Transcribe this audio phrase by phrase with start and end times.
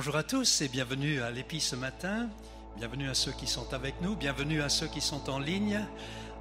[0.00, 2.30] Bonjour à tous et bienvenue à l'Épi ce matin.
[2.78, 5.78] Bienvenue à ceux qui sont avec nous, bienvenue à ceux qui sont en ligne.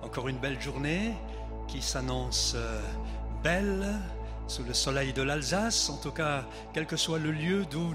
[0.02, 1.12] Encore une belle journée
[1.68, 2.80] qui s'annonce euh,
[3.44, 3.86] belle
[4.48, 5.90] sous le soleil de l'Alsace.
[5.90, 7.94] En tout cas, quel que soit le lieu d'où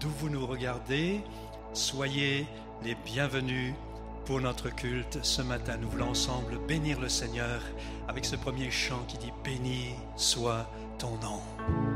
[0.00, 1.22] vous nous regardez,
[1.72, 2.46] soyez
[2.84, 3.74] les bienvenus
[4.26, 5.76] pour notre culte ce matin.
[5.76, 7.60] Nous voulons ensemble bénir le Seigneur
[8.06, 10.70] avec ce premier chant qui dit Béni soit
[11.00, 11.93] ton nom.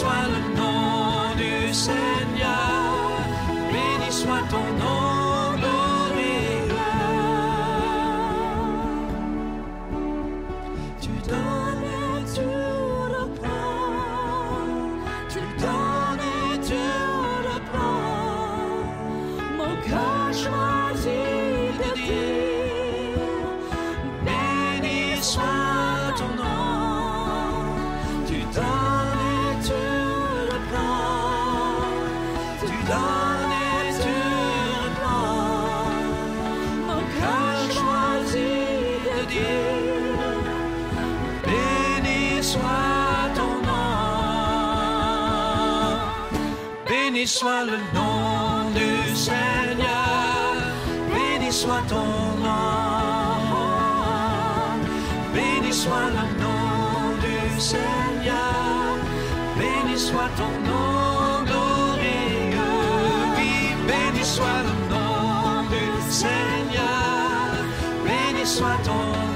[0.00, 0.69] smiling.
[47.26, 50.54] Soit le nom du Seigneur,
[51.12, 52.06] béni soit ton
[52.44, 53.40] nom,
[55.34, 58.96] béni soit le nom du Seigneur,
[59.58, 62.62] béni soit ton nom glorieux,
[63.88, 67.50] béni soit le nom du Seigneur,
[68.04, 69.29] béni soit ton nom,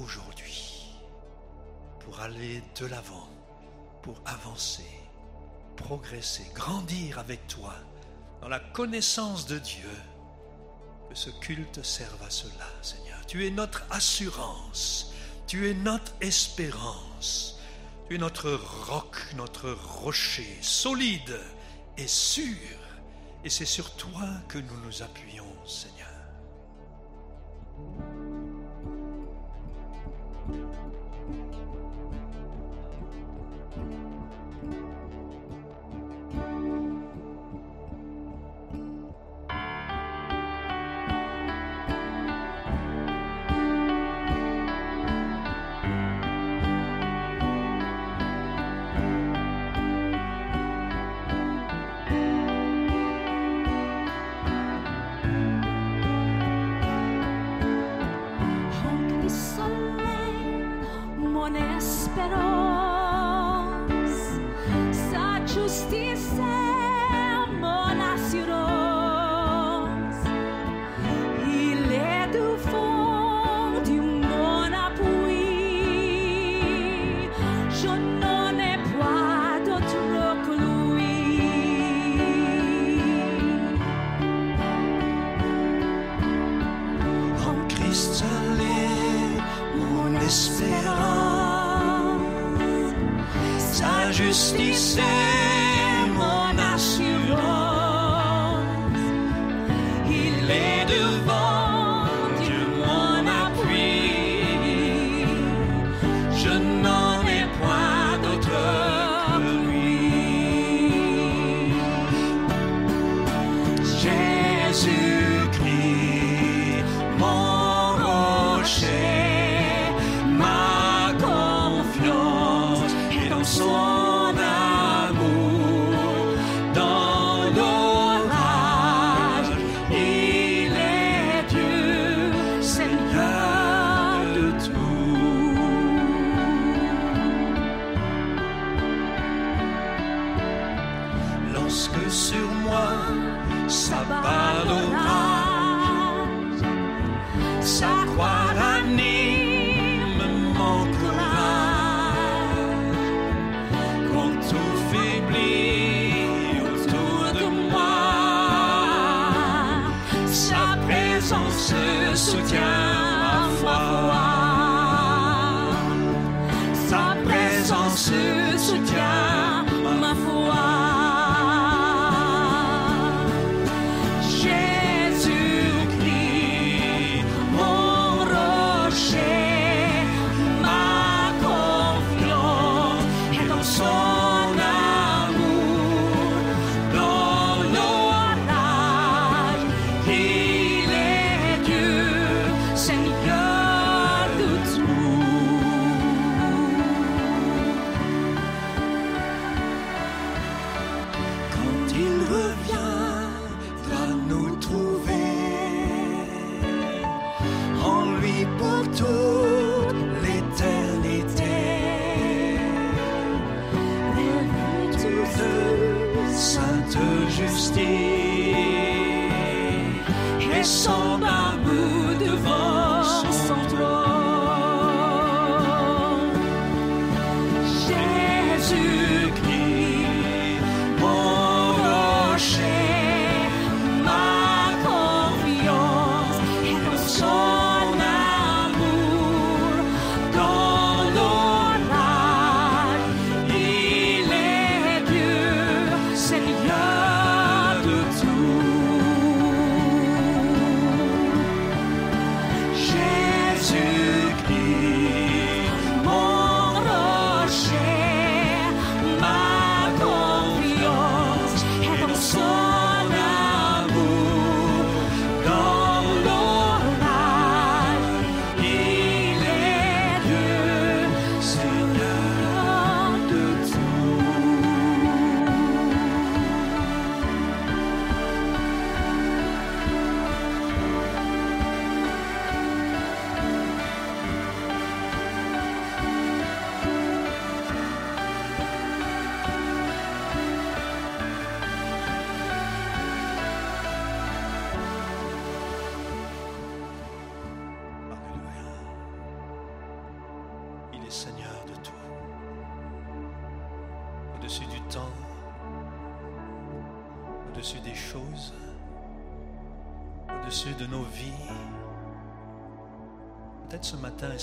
[0.00, 0.96] aujourd'hui,
[2.00, 3.28] pour aller de l'avant,
[4.02, 4.88] pour avancer,
[5.76, 7.74] progresser, grandir avec toi
[8.40, 9.90] dans la connaissance de Dieu.
[11.08, 13.24] Que ce culte serve à cela, Seigneur.
[13.26, 15.12] Tu es notre assurance,
[15.46, 17.58] tu es notre espérance,
[18.08, 21.40] tu es notre roc, notre rocher, solide
[21.96, 22.56] et sûr.
[23.44, 25.97] Et c'est sur toi que nous nous appuyons, Seigneur.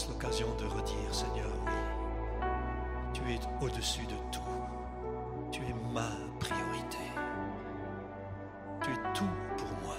[0.10, 1.72] L'occasion de redire, Seigneur, oui,
[3.14, 4.42] tu es au-dessus de tout.
[5.52, 6.98] Tu es ma priorité.
[8.84, 9.24] Tu es tout
[9.58, 9.96] pour moi.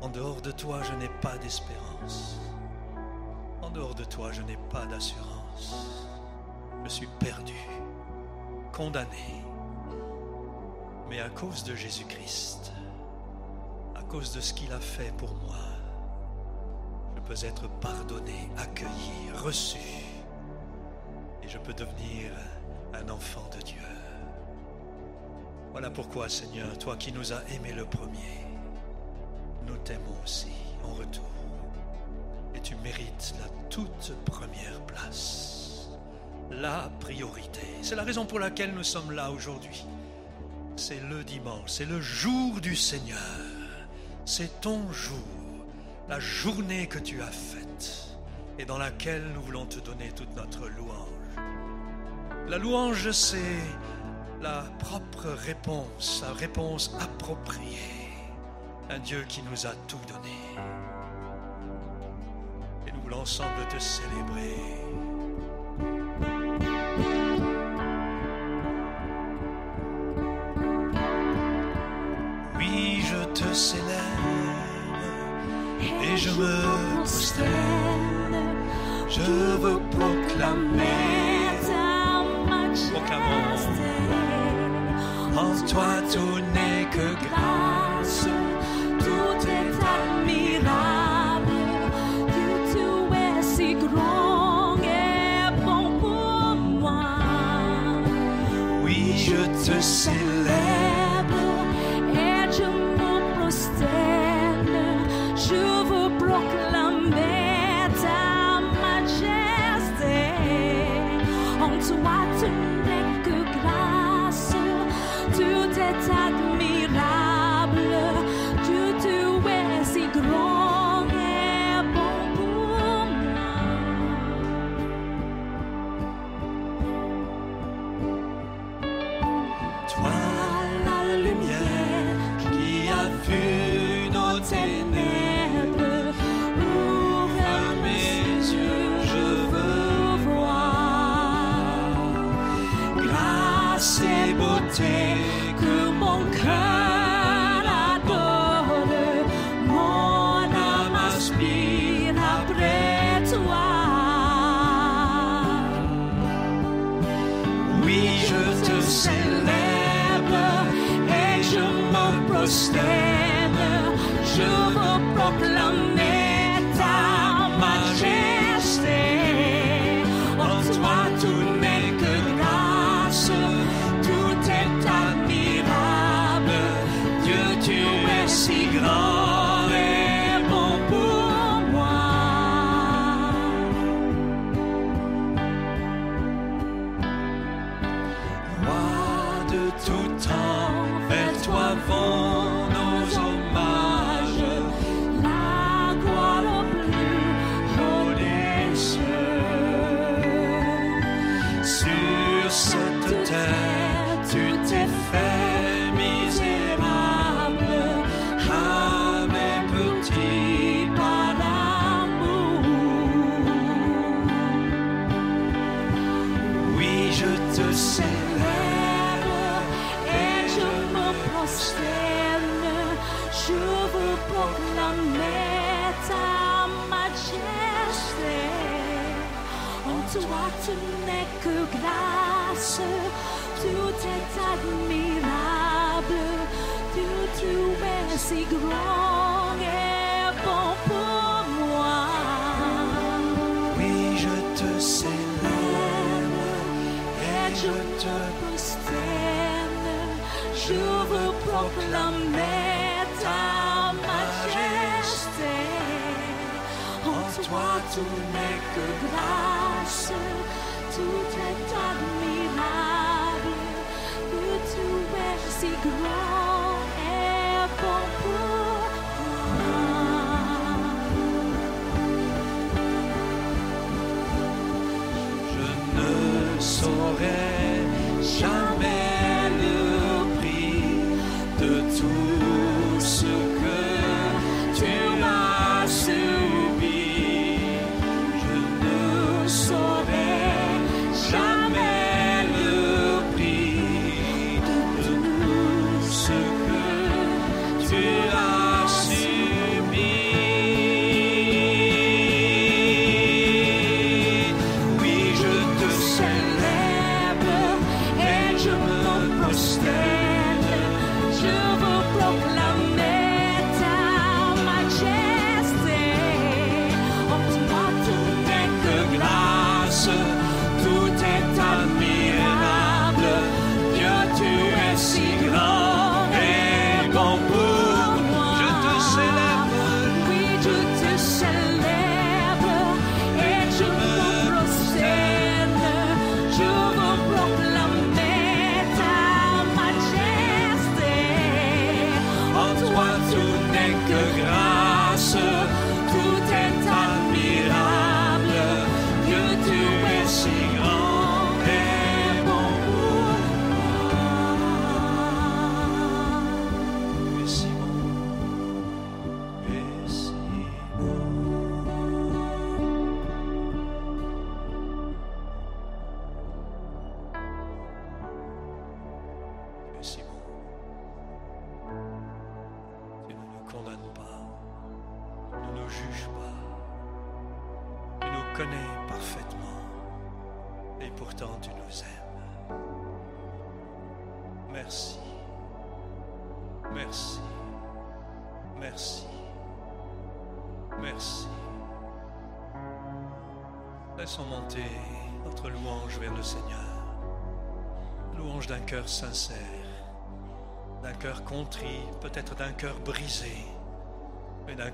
[0.00, 2.40] En dehors de toi, je n'ai pas d'espérance.
[3.60, 6.08] En dehors de toi, je n'ai pas d'assurance.
[6.84, 7.68] Je suis perdu,
[8.72, 9.44] condamné.
[11.10, 12.72] Mais à cause de Jésus-Christ,
[14.10, 15.54] cause de ce qu'il a fait pour moi,
[17.14, 19.78] je peux être pardonné, accueilli, reçu.
[21.44, 22.32] Et je peux devenir
[22.92, 23.76] un enfant de Dieu.
[25.70, 28.46] Voilà pourquoi, Seigneur, toi qui nous as aimés le premier,
[29.68, 30.50] nous t'aimons aussi
[30.84, 31.24] en retour.
[32.56, 35.88] Et tu mérites la toute première place,
[36.50, 37.66] la priorité.
[37.82, 39.84] C'est la raison pour laquelle nous sommes là aujourd'hui.
[40.74, 43.49] C'est le dimanche, c'est le jour du Seigneur.
[44.24, 45.18] C'est ton jour,
[46.08, 48.16] la journée que tu as faite
[48.58, 51.08] et dans laquelle nous voulons te donner toute notre louange.
[52.48, 53.38] La louange, c'est
[54.40, 58.00] la propre réponse, la réponse appropriée
[58.90, 60.34] un Dieu qui nous a tout donné.
[62.86, 64.56] Et nous voulons ensemble te célébrer.
[76.30, 78.36] Je me prosterne.
[79.08, 79.32] Je
[79.62, 81.90] veux proclamer ta
[82.92, 83.60] Proclamons.
[85.36, 88.26] En toi tout n'est que grâce.
[88.98, 91.58] Tout est admirable.
[92.32, 92.84] Tu
[93.14, 97.04] es si grand et bon pour moi.
[98.84, 100.19] Oui, je te célèbre.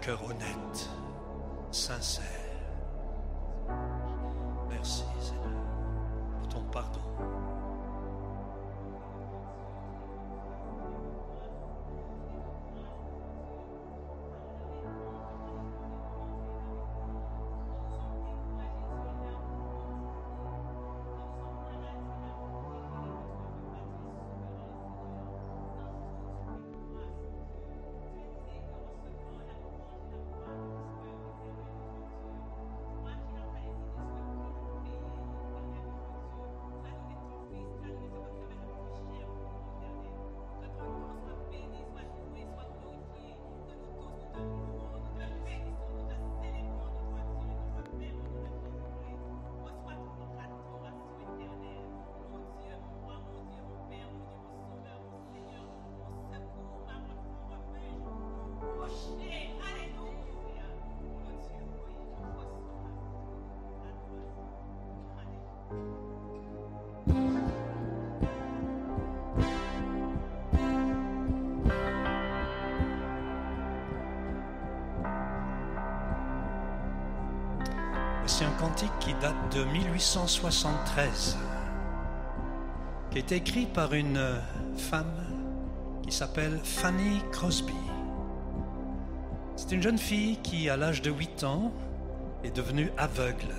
[0.07, 0.88] Cœur honnête,
[1.73, 2.23] sincère.
[4.71, 5.64] Merci Seigneur
[6.38, 7.01] pour ton pardon.
[78.38, 81.38] C'est un cantique qui date de 1873,
[83.11, 84.20] qui est écrit par une
[84.77, 85.25] femme
[86.03, 87.72] qui s'appelle Fanny Crosby.
[89.57, 91.72] C'est une jeune fille qui, à l'âge de 8 ans,
[92.44, 93.55] est devenue aveugle.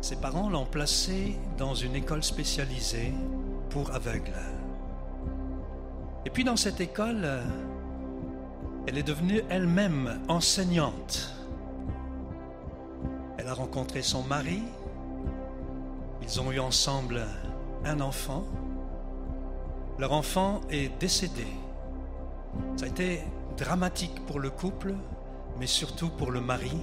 [0.00, 3.14] Ses parents l'ont placée dans une école spécialisée
[3.70, 4.42] pour aveugles.
[6.26, 7.28] Et puis dans cette école,
[8.88, 11.41] elle est devenue elle-même enseignante.
[13.52, 14.62] A rencontré son mari.
[16.22, 17.26] Ils ont eu ensemble
[17.84, 18.44] un enfant.
[19.98, 21.46] Leur enfant est décédé.
[22.76, 23.20] Ça a été
[23.58, 24.94] dramatique pour le couple,
[25.60, 26.78] mais surtout pour le mari,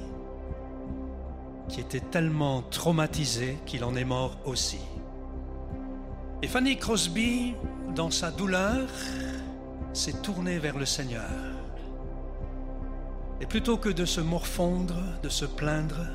[1.69, 4.81] qui était tellement traumatisé qu'il en est mort aussi.
[6.43, 7.55] Et Fanny Crosby,
[7.95, 8.87] dans sa douleur,
[9.93, 11.31] s'est tournée vers le Seigneur.
[13.41, 16.05] Et plutôt que de se morfondre, de se plaindre,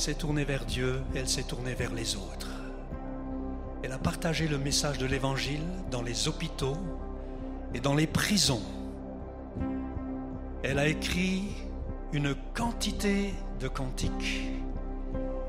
[0.00, 2.48] elle s'est tournée vers Dieu et elle s'est tournée vers les autres.
[3.82, 5.60] Elle a partagé le message de l'Évangile
[5.90, 6.78] dans les hôpitaux
[7.74, 8.62] et dans les prisons.
[10.62, 11.48] Elle a écrit
[12.14, 14.48] une quantité de cantiques.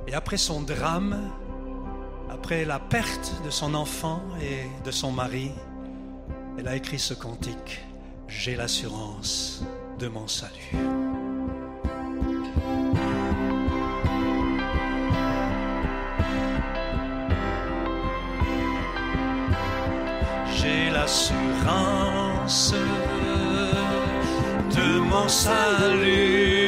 [0.05, 1.31] Et après son drame,
[2.29, 5.51] après la perte de son enfant et de son mari,
[6.59, 7.85] elle a écrit ce cantique,
[8.27, 9.63] J'ai l'assurance
[9.97, 10.75] de mon salut.
[21.11, 22.73] L'assurance
[24.73, 26.60] de mon salut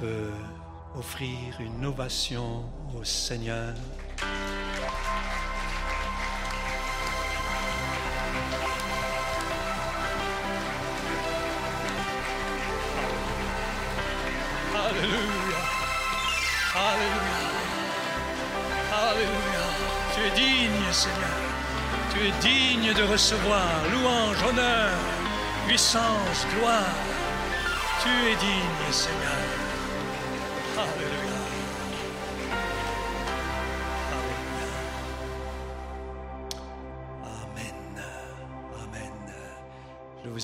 [0.00, 0.30] peut
[0.96, 2.64] offrir une ovation
[2.98, 3.74] au Seigneur
[14.74, 15.60] Alléluia.
[16.74, 17.48] Alléluia.
[19.10, 19.64] Alléluia.
[20.14, 21.40] Tu es digne, Seigneur.
[22.12, 24.90] Tu es digne de recevoir louange, honneur,
[25.66, 26.94] puissance, gloire.
[28.02, 29.57] Tu es digne, Seigneur.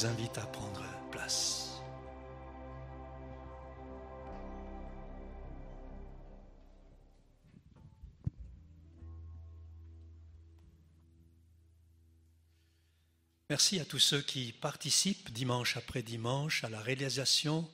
[0.02, 1.70] Invite à prendre place.
[13.48, 17.70] Merci à tous ceux qui participent dimanche après dimanche à la réalisation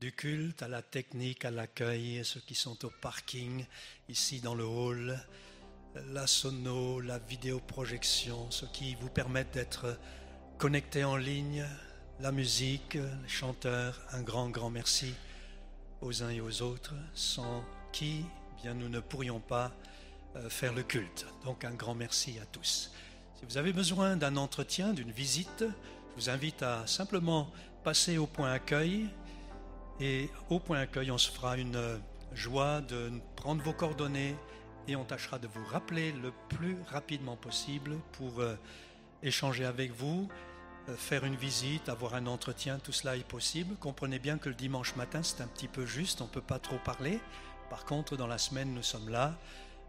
[0.00, 3.66] du culte, à la technique, à l'accueil, ceux qui sont au parking,
[4.08, 5.20] ici dans le hall,
[6.12, 9.98] la sono, la vidéoprojection, ceux qui vous permettent d'être
[10.58, 11.64] connectés en ligne,
[12.18, 15.14] la musique, les chanteurs, un grand, grand merci
[16.00, 18.24] aux uns et aux autres, sans qui,
[18.60, 19.70] bien, nous ne pourrions pas
[20.34, 21.26] euh, faire le culte.
[21.44, 22.92] Donc un grand merci à tous.
[23.36, 27.48] Si vous avez besoin d'un entretien, d'une visite, je vous invite à simplement
[27.84, 29.06] passer au point accueil.
[30.00, 32.00] Et au point accueil, on se fera une
[32.34, 34.34] joie de prendre vos coordonnées
[34.88, 38.56] et on tâchera de vous rappeler le plus rapidement possible pour euh,
[39.22, 40.28] échanger avec vous,
[40.96, 43.76] faire une visite, avoir un entretien, tout cela est possible.
[43.76, 46.58] Comprenez bien que le dimanche matin, c'est un petit peu juste, on ne peut pas
[46.58, 47.20] trop parler.
[47.70, 49.36] Par contre, dans la semaine, nous sommes là.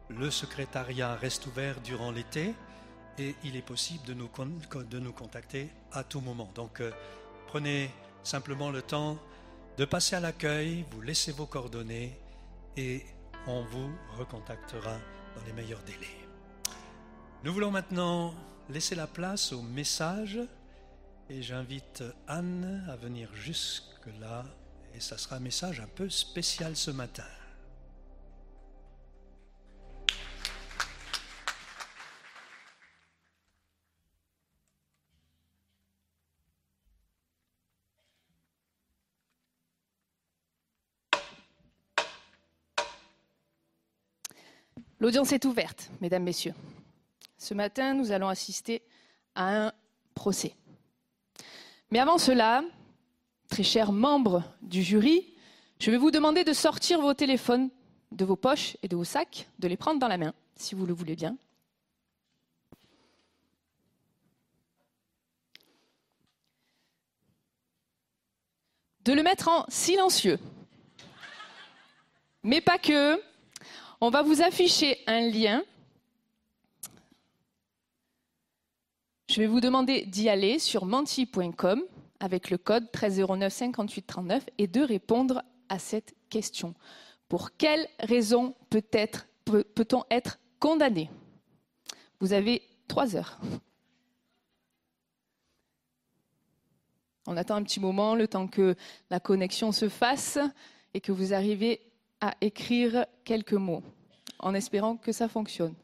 [0.10, 2.54] Le secrétariat reste ouvert durant l'été
[3.18, 4.30] et il est possible de nous,
[4.90, 6.52] de nous contacter à tout moment.
[6.56, 6.92] Donc euh,
[7.48, 7.92] prenez
[8.24, 9.18] simplement le temps
[9.78, 12.18] de passer à l'accueil, vous laissez vos coordonnées
[12.76, 13.06] et
[13.48, 14.98] on vous recontactera
[15.36, 16.28] dans les meilleurs délais.
[17.44, 18.34] Nous voulons maintenant
[18.70, 20.40] laisser la place au message
[21.30, 24.46] et j'invite Anne à venir jusque-là
[24.96, 27.24] et ça sera un message un peu spécial ce matin.
[45.00, 46.54] L'audience est ouverte, mesdames, messieurs.
[47.38, 48.84] Ce matin, nous allons assister
[49.34, 49.74] à un
[50.14, 50.56] procès.
[51.92, 52.64] Mais avant cela,
[53.50, 55.34] très chers membres du jury,
[55.80, 57.70] je vais vous demander de sortir vos téléphones
[58.12, 60.86] de vos poches et de vos sacs, de les prendre dans la main, si vous
[60.86, 61.36] le voulez bien.
[69.06, 70.38] De le mettre en silencieux.
[72.44, 73.20] Mais pas que.
[74.02, 75.64] On va vous afficher un lien.
[79.30, 81.84] Je vais vous demander d'y aller sur menti.com
[82.20, 86.74] avec le code 1309 58 39 et de répondre à cette question.
[87.28, 91.12] Pour quelle raison peut-être peut- peut-on être condamné?
[92.20, 93.40] Vous avez trois heures.
[97.28, 98.76] On attend un petit moment, le temps que
[99.12, 100.40] la connexion se fasse
[100.96, 101.82] et que vous arrivez
[102.20, 103.84] à écrire quelques mots,
[104.40, 105.76] en espérant que ça fonctionne.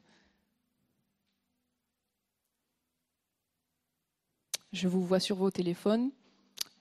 [4.75, 6.11] Je vous vois sur vos téléphones.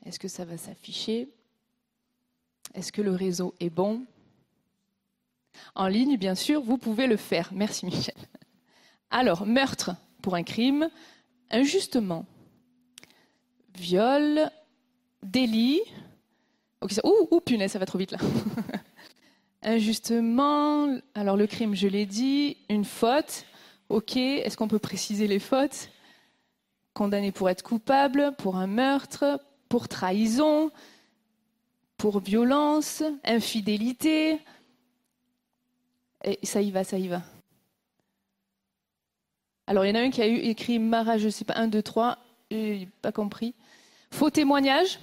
[0.04, 1.28] Est-ce que ça va s'afficher?
[2.74, 4.04] Est-ce que le réseau est bon?
[5.76, 7.50] En ligne, bien sûr, vous pouvez le faire.
[7.54, 8.16] Merci Michel.
[9.10, 10.90] Alors, meurtre pour un crime,
[11.52, 12.26] injustement,
[13.78, 14.50] viol,
[15.22, 15.80] délit.
[16.80, 17.02] Ok, ça-
[17.46, 18.18] punaise, ça va trop vite là.
[19.62, 23.44] injustement, alors le crime, je l'ai dit, une faute.
[23.88, 25.90] Ok, est-ce qu'on peut préciser les fautes?
[26.94, 30.70] Condamné pour être coupable, pour un meurtre, pour trahison,
[31.98, 34.38] pour violence, infidélité.
[36.24, 37.22] Et ça y va, ça y va.
[39.66, 41.68] Alors, il y en a un qui a eu écrit Mara, je sais pas, 1,
[41.68, 42.18] 2, 3,
[42.50, 43.54] j'ai pas compris.
[44.10, 45.00] Faux témoignage,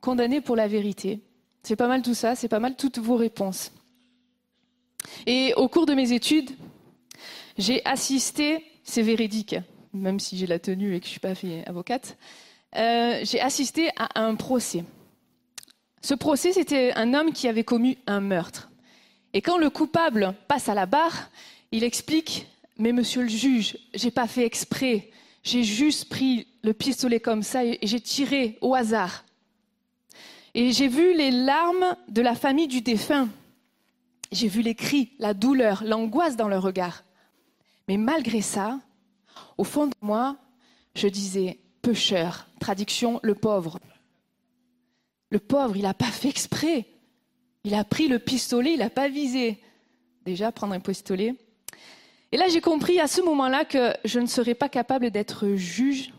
[0.00, 1.20] condamné pour la vérité.
[1.62, 3.72] C'est pas mal tout ça, c'est pas mal toutes vos réponses.
[5.26, 6.50] Et au cours de mes études,
[7.56, 9.56] j'ai assisté, c'est véridique,
[9.92, 11.34] même si j'ai la tenue et que je suis pas
[11.66, 12.16] avocate,
[12.76, 14.84] euh, j'ai assisté à un procès.
[16.02, 18.70] Ce procès, c'était un homme qui avait commis un meurtre.
[19.32, 21.30] Et quand le coupable passe à la barre,
[21.72, 22.46] il explique
[22.78, 25.10] Mais monsieur le juge, j'ai pas fait exprès.
[25.42, 29.24] J'ai juste pris le pistolet comme ça et j'ai tiré au hasard.
[30.54, 33.28] Et j'ai vu les larmes de la famille du défunt.
[34.30, 37.04] J'ai vu les cris, la douleur, l'angoisse dans leur regard.
[37.88, 38.78] Mais malgré ça,
[39.58, 40.36] au fond de moi,
[40.94, 43.78] je disais pêcheur, traduction le pauvre.
[45.30, 46.86] Le pauvre, il n'a pas fait exprès.
[47.64, 49.58] Il a pris le pistolet, il n'a pas visé.
[50.24, 51.34] Déjà, prendre un pistolet.
[52.30, 56.12] Et là, j'ai compris à ce moment-là que je ne serais pas capable d'être juge,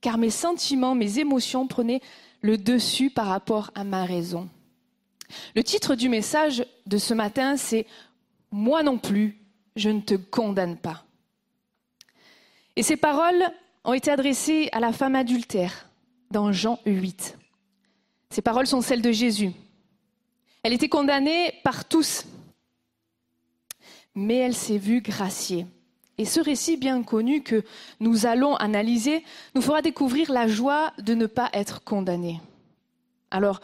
[0.00, 2.00] car mes sentiments, mes émotions prenaient
[2.40, 4.48] le dessus par rapport à ma raison.
[5.54, 7.86] Le titre du message de ce matin, c'est
[8.50, 9.38] Moi non plus,
[9.76, 11.04] je ne te condamne pas.
[12.76, 13.42] Et ces paroles
[13.84, 15.88] ont été adressées à la femme adultère
[16.30, 17.36] dans Jean 8.
[18.30, 19.52] Ces paroles sont celles de Jésus.
[20.62, 22.26] Elle était condamnée par tous,
[24.14, 25.66] mais elle s'est vue graciée.
[26.18, 27.64] Et ce récit bien connu que
[27.98, 32.40] nous allons analyser nous fera découvrir la joie de ne pas être condamnée.
[33.30, 33.60] Alors,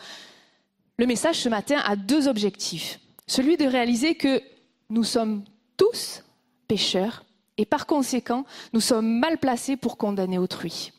[0.97, 2.99] le message ce matin a deux objectifs.
[3.27, 4.40] Celui de réaliser que
[4.88, 5.45] nous sommes
[5.77, 6.23] tous
[6.66, 7.25] pécheurs
[7.59, 10.92] et par conséquent, nous sommes mal placés pour condamner autrui.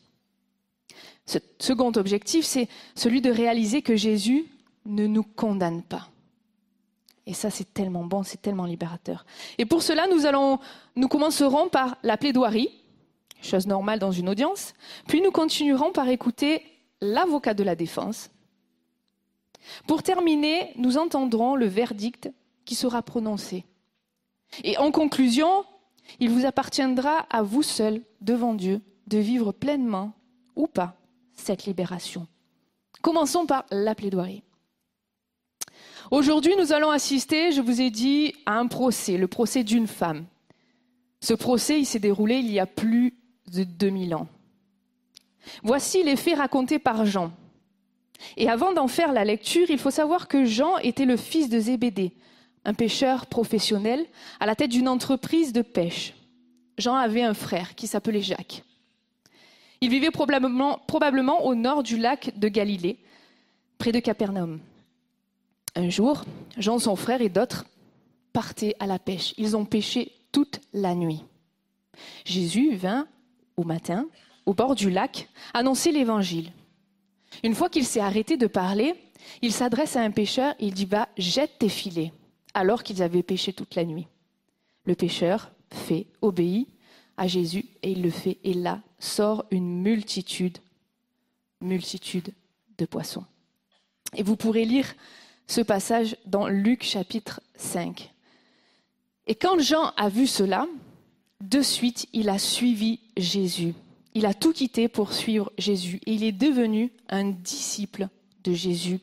[1.26, 4.46] Ce second objectif, c'est celui de réaliser que Jésus
[4.86, 6.08] ne nous condamne pas.
[7.26, 9.26] Et ça, c'est tellement bon, c'est tellement libérateur.
[9.58, 10.58] Et pour cela, nous allons,
[10.96, 12.70] nous commencerons par la plaidoirie,
[13.42, 14.72] chose normale dans une audience,
[15.06, 16.62] puis nous continuerons par écouter
[17.02, 18.30] l'avocat de la défense.
[19.86, 22.30] Pour terminer, nous entendrons le verdict
[22.64, 23.66] qui sera prononcé.
[24.64, 25.64] Et en conclusion,
[26.20, 30.12] il vous appartiendra à vous seul, devant Dieu, de vivre pleinement
[30.56, 30.96] ou pas
[31.34, 32.26] cette libération.
[33.02, 34.42] Commençons par la plaidoirie.
[36.10, 40.24] Aujourd'hui, nous allons assister, je vous ai dit, à un procès, le procès d'une femme.
[41.20, 43.14] Ce procès, il s'est déroulé il y a plus
[43.52, 44.28] de 2000 ans.
[45.62, 47.32] Voici les faits racontés par Jean.
[48.36, 51.58] Et avant d'en faire la lecture, il faut savoir que Jean était le fils de
[51.58, 52.14] Zébédée,
[52.68, 54.04] un pêcheur professionnel
[54.40, 56.12] à la tête d'une entreprise de pêche.
[56.76, 58.62] Jean avait un frère qui s'appelait Jacques.
[59.80, 62.98] Il vivait probablement, au nord du lac de Galilée,
[63.78, 64.60] près de Capernaum.
[65.76, 66.26] Un jour,
[66.58, 67.64] Jean, son frère et d'autres
[68.34, 69.32] partaient à la pêche.
[69.38, 71.24] Ils ont pêché toute la nuit.
[72.26, 73.08] Jésus vint
[73.56, 74.06] au matin,
[74.44, 76.52] au bord du lac, annoncer l'évangile.
[77.42, 78.94] Une fois qu'il s'est arrêté de parler,
[79.40, 82.12] il s'adresse à un pêcheur et il dit jette tes filets,
[82.54, 84.06] alors qu'ils avaient pêché toute la nuit.
[84.84, 86.68] Le pêcheur fait, obéit
[87.16, 88.38] à Jésus et il le fait.
[88.44, 90.58] Et là sort une multitude,
[91.60, 92.32] multitude
[92.78, 93.24] de poissons.
[94.16, 94.94] Et vous pourrez lire
[95.46, 98.12] ce passage dans Luc chapitre 5.
[99.26, 100.66] Et quand Jean a vu cela,
[101.40, 103.74] de suite, il a suivi Jésus.
[104.14, 108.08] Il a tout quitté pour suivre Jésus et il est devenu un disciple
[108.42, 109.00] de Jésus.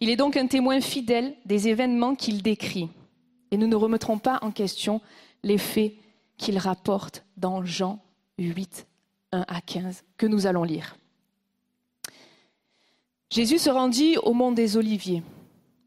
[0.00, 2.88] Il est donc un témoin fidèle des événements qu'il décrit.
[3.50, 5.00] Et nous ne remettrons pas en question
[5.42, 5.94] les faits
[6.36, 8.00] qu'il rapporte dans Jean
[8.38, 8.86] 8,
[9.32, 10.96] 1 à 15, que nous allons lire.
[13.30, 15.22] Jésus se rendit au mont des Oliviers.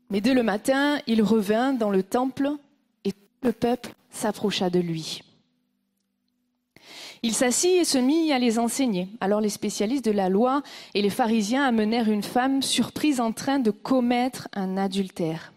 [0.10, 2.52] Mais dès le matin, il revint dans le temple
[3.04, 5.21] et tout le peuple s'approcha de lui.
[7.23, 9.08] Il s'assit et se mit à les enseigner.
[9.21, 10.62] Alors les spécialistes de la loi
[10.93, 15.54] et les pharisiens amenèrent une femme surprise en train de commettre un adultère.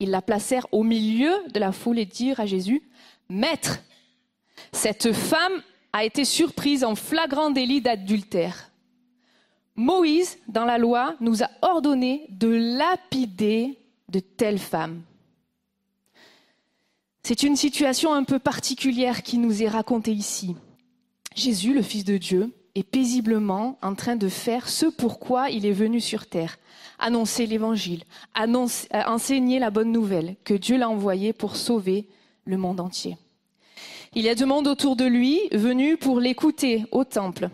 [0.00, 2.82] Ils la placèrent au milieu de la foule et dirent à Jésus,
[3.28, 3.78] Maître,
[4.72, 5.62] cette femme
[5.92, 8.70] a été surprise en flagrant délit d'adultère.
[9.76, 13.78] Moïse, dans la loi, nous a ordonné de lapider
[14.08, 15.02] de telles femmes.
[17.24, 20.56] C'est une situation un peu particulière qui nous est racontée ici.
[21.36, 25.72] Jésus, le Fils de Dieu, est paisiblement en train de faire ce pourquoi il est
[25.72, 26.58] venu sur terre.
[26.98, 28.02] Annoncer l'évangile,
[28.40, 32.08] euh, enseigner la bonne nouvelle que Dieu l'a envoyé pour sauver
[32.44, 33.16] le monde entier.
[34.14, 37.50] Il y a du monde autour de lui venu pour l'écouter au temple.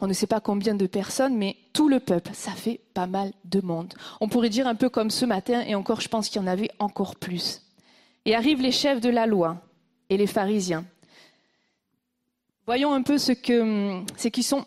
[0.00, 3.32] On ne sait pas combien de personnes, mais tout le peuple, ça fait pas mal
[3.44, 3.94] de monde.
[4.20, 6.48] On pourrait dire un peu comme ce matin, et encore je pense qu'il y en
[6.48, 7.62] avait encore plus.
[8.24, 9.60] Et arrivent les chefs de la loi
[10.08, 10.84] et les pharisiens.
[12.66, 14.64] Voyons un peu ce qui sont,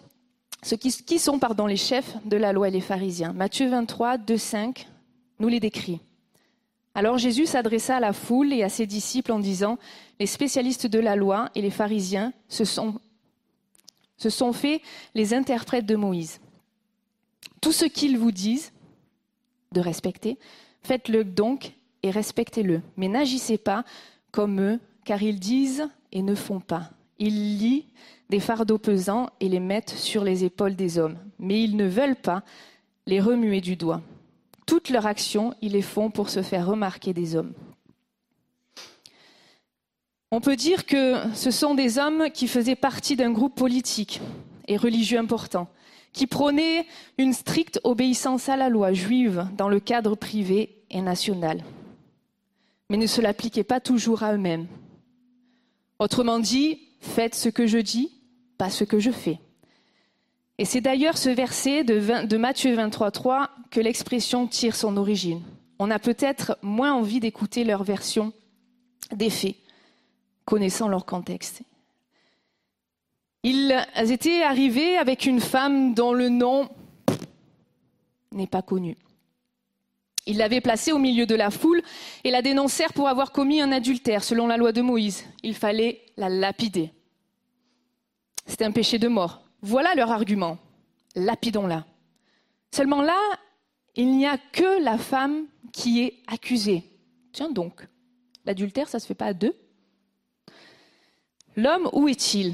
[1.68, 3.32] les chefs de la loi et les pharisiens.
[3.32, 4.88] Matthieu 23, 2, 5
[5.40, 6.02] nous les décrit.
[6.94, 9.78] Alors Jésus s'adressa à la foule et à ses disciples en disant,
[10.20, 13.00] les spécialistes de la loi et les pharisiens se sont,
[14.18, 14.82] se sont faits
[15.14, 16.40] les interprètes de Moïse.
[17.62, 18.72] Tout ce qu'ils vous disent
[19.72, 20.38] de respecter,
[20.84, 21.74] faites-le donc
[22.06, 22.82] et respectez-le.
[22.98, 23.84] Mais n'agissez pas
[24.32, 26.92] comme eux, car ils disent et ne font pas.
[27.18, 27.86] Ils lient
[28.30, 32.16] des fardeaux pesants et les mettent sur les épaules des hommes, mais ils ne veulent
[32.16, 32.44] pas
[33.08, 34.02] les remuer du doigt.
[34.68, 37.54] Toutes leurs actions, ils les font pour se faire remarquer des hommes.
[40.32, 44.22] On peut dire que ce sont des hommes qui faisaient partie d'un groupe politique
[44.68, 45.70] et religieux important,
[46.14, 46.86] qui prônaient
[47.18, 51.64] une stricte obéissance à la loi juive dans le cadre privé et national,
[52.90, 54.68] mais ne se l'appliquaient pas toujours à eux-mêmes.
[56.00, 58.12] Autrement dit, faites ce que je dis,
[58.58, 59.40] pas ce que je fais.
[60.58, 65.42] Et c'est d'ailleurs ce verset de, 20 de Matthieu 23.3 que l'expression tire son origine.
[65.80, 68.32] On a peut-être moins envie d'écouter leur version
[69.14, 69.56] des faits,
[70.46, 71.62] connaissant leur contexte.
[73.44, 76.70] Ils étaient arrivés avec une femme dont le nom
[78.32, 78.98] n'est pas connu.
[80.26, 81.82] Ils l'avaient placée au milieu de la foule
[82.24, 85.26] et la dénoncèrent pour avoir commis un adultère selon la loi de Moïse.
[85.44, 86.92] Il fallait la lapider.
[88.48, 89.44] C'était un péché de mort.
[89.62, 90.58] Voilà leur argument.
[91.16, 91.86] Lapidons-la.
[92.72, 93.20] Seulement là,
[93.96, 96.84] il n'y a que la femme qui est accusée.
[97.32, 97.88] Tiens donc,
[98.46, 99.56] l'adultère, ça ne se fait pas à deux?
[101.56, 102.54] L'homme, où est-il?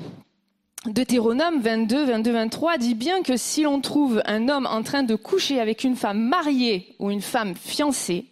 [0.88, 5.14] Deutéronome 22, 22, 23 dit bien que si l'on trouve un homme en train de
[5.14, 8.26] coucher avec une femme mariée ou une femme fiancée,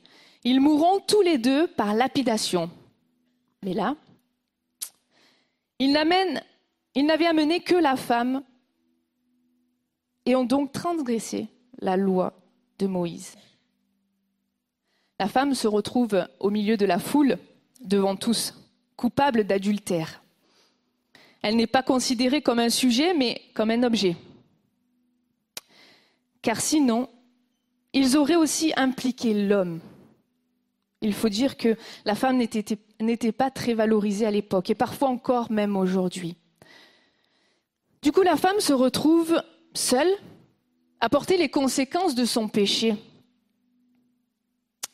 [0.43, 2.72] ils mourront tous les deux par lapidation.
[3.62, 3.95] Mais là,
[5.78, 8.41] ils n'avaient amené que la femme
[10.26, 11.47] et ont donc transgressé
[11.80, 12.34] la loi
[12.80, 13.36] de Moïse.
[15.20, 17.38] La femme se retrouve au milieu de la foule,
[17.82, 18.56] devant tous,
[18.95, 20.18] coupable d'adultère.
[21.42, 24.18] Elle n'est pas considérée comme un sujet, mais comme un objet.
[26.42, 27.10] Car sinon,
[27.94, 29.80] ils auraient aussi impliqué l'homme.
[31.02, 35.50] Il faut dire que la femme n'était pas très valorisée à l'époque, et parfois encore
[35.52, 36.36] même aujourd'hui.
[38.02, 39.42] Du coup, la femme se retrouve
[39.74, 40.12] seule
[41.00, 42.96] à porter les conséquences de son péché,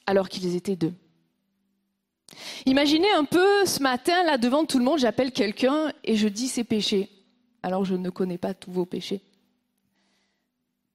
[0.06, 0.94] alors qu'ils étaient deux.
[2.66, 6.48] Imaginez un peu ce matin, là devant tout le monde, j'appelle quelqu'un et je dis
[6.48, 7.10] ses péchés.
[7.64, 9.22] Alors je ne connais pas tous vos péchés.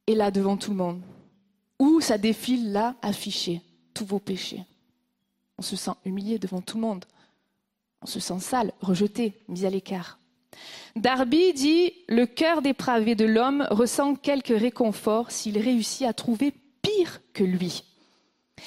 [0.06, 1.02] Et là devant tout le monde,
[1.78, 3.60] où ça défile là affiché,
[3.94, 4.64] tous vos péchés.
[5.58, 7.04] On se sent humilié devant tout le monde.
[8.02, 10.18] On se sent sale, rejeté, mis à l'écart.
[10.96, 17.20] Darby dit Le cœur dépravé de l'homme ressent quelque réconfort s'il réussit à trouver pire
[17.32, 17.84] que lui.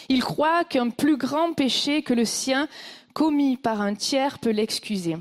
[0.09, 2.67] Il croit qu'un plus grand péché que le sien,
[3.13, 5.17] commis par un tiers, peut l'excuser.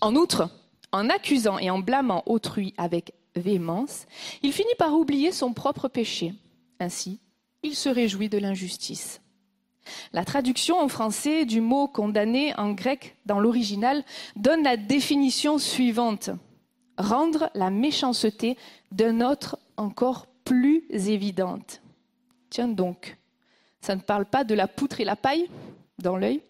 [0.00, 0.50] En outre,
[0.92, 4.06] en accusant et en blâmant autrui avec véhémence,
[4.42, 6.34] il finit par oublier son propre péché.
[6.80, 7.20] Ainsi,
[7.62, 9.20] il se réjouit de l'injustice.
[10.12, 14.04] La traduction en français du mot condamné en grec dans l'original
[14.36, 16.30] donne la définition suivante.
[16.96, 18.56] Rendre la méchanceté
[18.92, 21.82] d'un autre encore plus évidente.
[22.58, 23.16] Donc,
[23.80, 25.48] ça ne parle pas de la poutre et la paille
[25.98, 26.40] dans l'œil.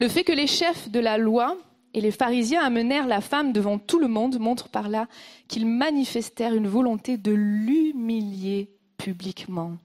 [0.00, 1.56] Le fait que les chefs de la loi
[1.92, 5.06] et les pharisiens amenèrent la femme devant tout le monde, montre par là
[5.48, 9.76] qu'ils manifestèrent une volonté de l'humilier publiquement,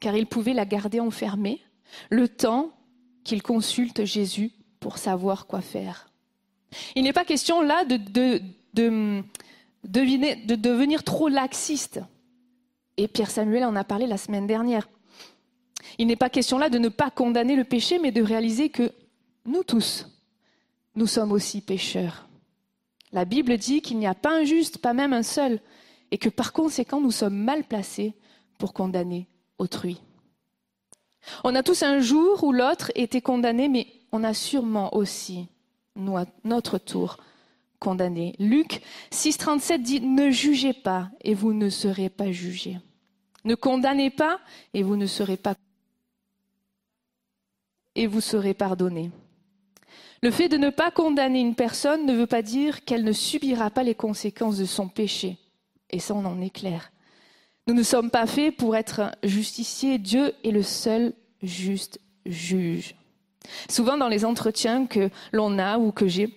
[0.00, 1.60] car ils pouvaient la garder enfermée
[2.10, 2.72] le temps
[3.24, 4.50] qu'ils consultent Jésus
[4.80, 6.10] pour savoir quoi faire.
[6.94, 7.96] Il n'est pas question là de
[10.54, 12.00] devenir trop laxiste.
[12.96, 14.88] Et Pierre Samuel en a parlé la semaine dernière.
[15.98, 18.92] Il n'est pas question là de ne pas condamner le péché, mais de réaliser que
[19.44, 20.06] nous tous,
[20.94, 22.26] nous sommes aussi pécheurs.
[23.12, 25.60] La Bible dit qu'il n'y a pas un juste, pas même un seul,
[26.10, 28.14] et que par conséquent, nous sommes mal placés
[28.58, 29.26] pour condamner
[29.58, 30.00] autrui.
[31.44, 35.48] On a tous un jour où l'autre était condamné, mais on a sûrement aussi,
[35.96, 37.18] nous, à notre tour,
[37.78, 38.34] condamné.
[38.38, 38.82] Luc
[39.12, 42.78] 6,37 dit Ne jugez pas et vous ne serez pas jugés.
[43.46, 44.40] Ne condamnez pas
[44.74, 45.54] et vous ne serez pas
[47.94, 49.10] et vous serez pardonnés.
[50.22, 53.70] Le fait de ne pas condamner une personne ne veut pas dire qu'elle ne subira
[53.70, 55.38] pas les conséquences de son péché.
[55.90, 56.92] Et ça, on en est clair.
[57.66, 59.98] Nous ne sommes pas faits pour être justiciers.
[59.98, 62.96] Dieu est le seul juste juge.
[63.68, 66.34] Souvent dans les entretiens que l'on a ou que j'ai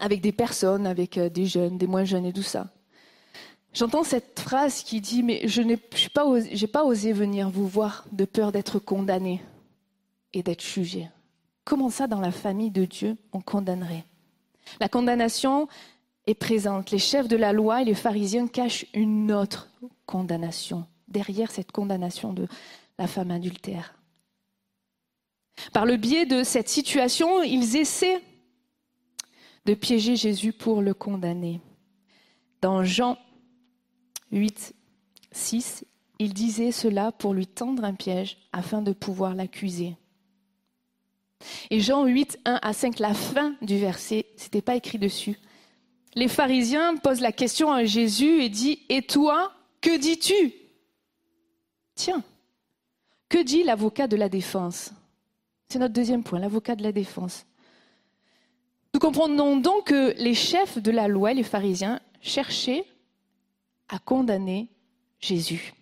[0.00, 2.68] avec des personnes, avec euh, des jeunes, des moins jeunes et tout ça,
[3.74, 8.06] j'entends cette phrase qui dit Mais je n'ai pas, osé- pas osé venir vous voir
[8.12, 9.42] de peur d'être condamné
[10.32, 11.08] et d'être jugé.
[11.64, 14.04] Comment ça, dans la famille de Dieu, on condamnerait?
[14.80, 15.68] La condamnation
[16.26, 16.90] est présente.
[16.90, 19.68] Les chefs de la loi et les pharisiens cachent une autre
[20.06, 22.48] condamnation derrière cette condamnation de
[22.98, 23.94] la femme adultère.
[25.72, 28.20] Par le biais de cette situation, ils essaient
[29.66, 31.60] de piéger Jésus pour le condamner.
[32.60, 33.16] Dans Jean
[34.34, 34.74] 8,
[35.32, 35.84] 6,
[36.18, 39.96] il disait cela pour lui tendre un piège afin de pouvoir l'accuser.
[41.70, 45.38] Et Jean 8, 1 à 5, la fin du verset, c'était pas écrit dessus.
[46.14, 50.52] Les pharisiens posent la question à Jésus et dit Et toi, que dis-tu?
[51.94, 52.22] Tiens,
[53.28, 54.92] que dit l'avocat de la défense?
[55.68, 57.46] C'est notre deuxième point, l'avocat de la défense.
[58.92, 62.84] Nous comprenons donc que les chefs de la loi, les pharisiens, cherchaient
[63.94, 64.68] à condamner
[65.20, 65.72] Jésus.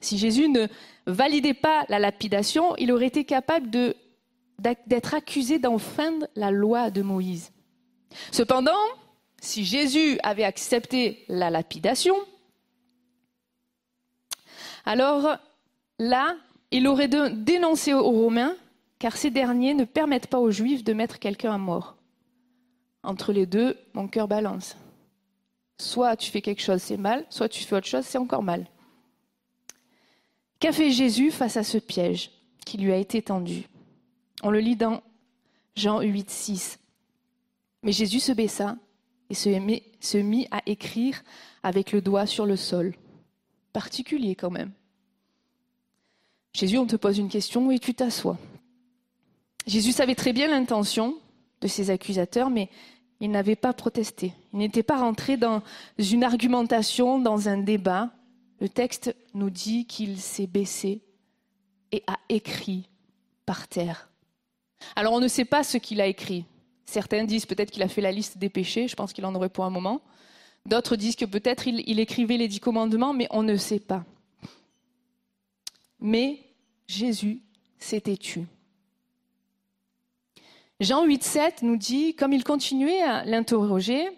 [0.00, 0.66] Si Jésus ne
[1.06, 3.70] validait pas la lapidation, il aurait été capable
[4.58, 7.52] d'être accusé d'enfreindre la loi de Moïse.
[8.30, 8.72] Cependant,
[9.40, 12.14] si Jésus avait accepté la lapidation,
[14.84, 15.36] alors
[15.98, 16.36] là,
[16.70, 18.54] il aurait dénoncé aux Romains,
[18.98, 21.96] car ces derniers ne permettent pas aux Juifs de mettre quelqu'un à mort.
[23.02, 24.76] Entre les deux, mon cœur balance.
[25.80, 28.66] Soit tu fais quelque chose, c'est mal, soit tu fais autre chose, c'est encore mal.
[30.58, 32.30] Qu'a fait Jésus face à ce piège
[32.66, 33.66] qui lui a été tendu?
[34.42, 35.02] On le lit dans
[35.76, 36.78] Jean 8, 6.
[37.82, 38.76] Mais Jésus se baissa
[39.30, 41.22] et se mit, à écrire
[41.62, 42.94] avec le doigt sur le sol.
[43.72, 44.72] Particulier quand même.
[46.52, 48.36] Jésus, on te pose une question et tu t'assois?
[49.66, 51.16] Jésus savait très bien l'intention
[51.62, 52.68] de ses accusateurs, mais
[53.20, 54.32] il n'avait pas protesté.
[54.52, 55.62] Il n'était pas rentré dans
[55.98, 58.10] une argumentation, dans un débat.
[58.60, 61.02] Le texte nous dit qu'il s'est baissé
[61.92, 62.88] et a écrit
[63.46, 64.10] par terre.
[64.96, 66.44] Alors on ne sait pas ce qu'il a écrit.
[66.86, 69.48] Certains disent peut-être qu'il a fait la liste des péchés, je pense qu'il en aurait
[69.48, 70.00] pour un moment.
[70.66, 74.04] D'autres disent que peut-être il, écrivait les dix commandements, mais on ne sait pas.
[76.00, 76.40] Mais
[76.86, 77.42] Jésus
[77.78, 78.46] s'était tu.
[80.80, 84.08] Jean 8,7 nous dit, comme il continuait à l'interroger,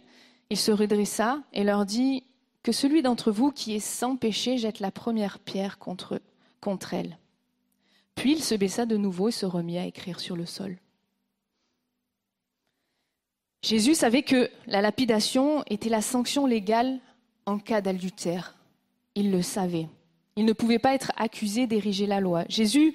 [0.48, 2.22] il se redressa et leur dit
[2.62, 6.20] que celui d'entre vous qui est sans péché jette la première pierre contre,
[6.92, 7.18] elle.
[8.14, 10.78] Puis il se baissa de nouveau et se remit à écrire sur le sol.
[13.62, 17.00] Jésus savait que la lapidation était la sanction légale
[17.44, 18.56] en cas d'adultère.
[19.16, 19.88] Il le savait.
[20.36, 22.44] Il ne pouvait pas être accusé d'ériger la loi.
[22.48, 22.94] Jésus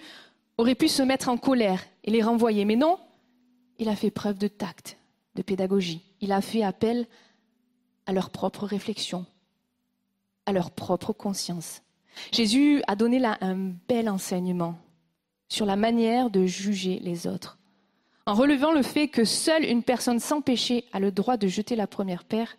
[0.57, 2.97] aurait pu se mettre en colère et les renvoyer, mais non,
[3.79, 4.97] il a fait preuve de tact,
[5.35, 6.01] de pédagogie.
[6.21, 7.07] Il a fait appel
[8.05, 9.25] à leur propre réflexion,
[10.45, 11.81] à leur propre conscience.
[12.31, 14.77] Jésus a donné là un bel enseignement
[15.49, 17.57] sur la manière de juger les autres.
[18.25, 21.75] En relevant le fait que seule une personne sans péché a le droit de jeter
[21.75, 22.57] la première pierre,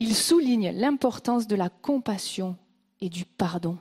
[0.00, 2.56] il souligne l'importance de la compassion
[3.00, 3.76] et du pardon.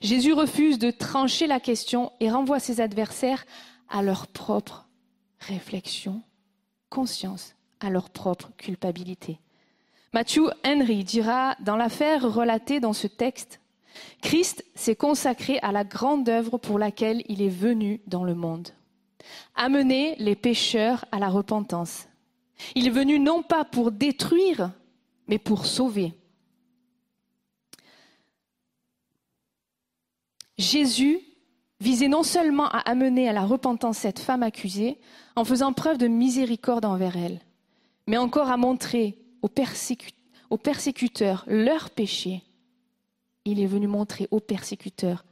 [0.00, 3.44] Jésus refuse de trancher la question et renvoie ses adversaires
[3.88, 4.83] à leur propre
[5.46, 6.22] réflexion,
[6.90, 9.38] conscience, à leur propre culpabilité.
[10.12, 13.60] Matthew Henry dira dans l'affaire relatée dans ce texte,
[14.22, 18.68] Christ s'est consacré à la grande œuvre pour laquelle il est venu dans le monde.
[19.54, 22.08] Amener les pécheurs à la repentance.
[22.74, 24.72] Il est venu non pas pour détruire,
[25.26, 26.12] mais pour sauver.
[30.56, 31.20] Jésus
[31.84, 34.98] visait non seulement à amener à la repentance cette femme accusée
[35.36, 37.40] en faisant preuve de miséricorde envers elle,
[38.06, 40.14] mais encore à montrer aux, persécu-
[40.48, 42.42] aux persécuteurs leur péché.
[43.44, 45.26] Il est venu montrer aux persécuteurs.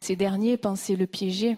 [0.00, 1.56] Ces derniers pensaient le piéger.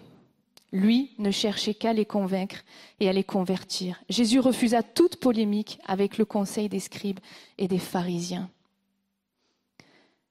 [0.73, 2.63] Lui ne cherchait qu'à les convaincre
[3.01, 4.01] et à les convertir.
[4.09, 7.19] Jésus refusa toute polémique avec le conseil des scribes
[7.59, 8.49] et des pharisiens.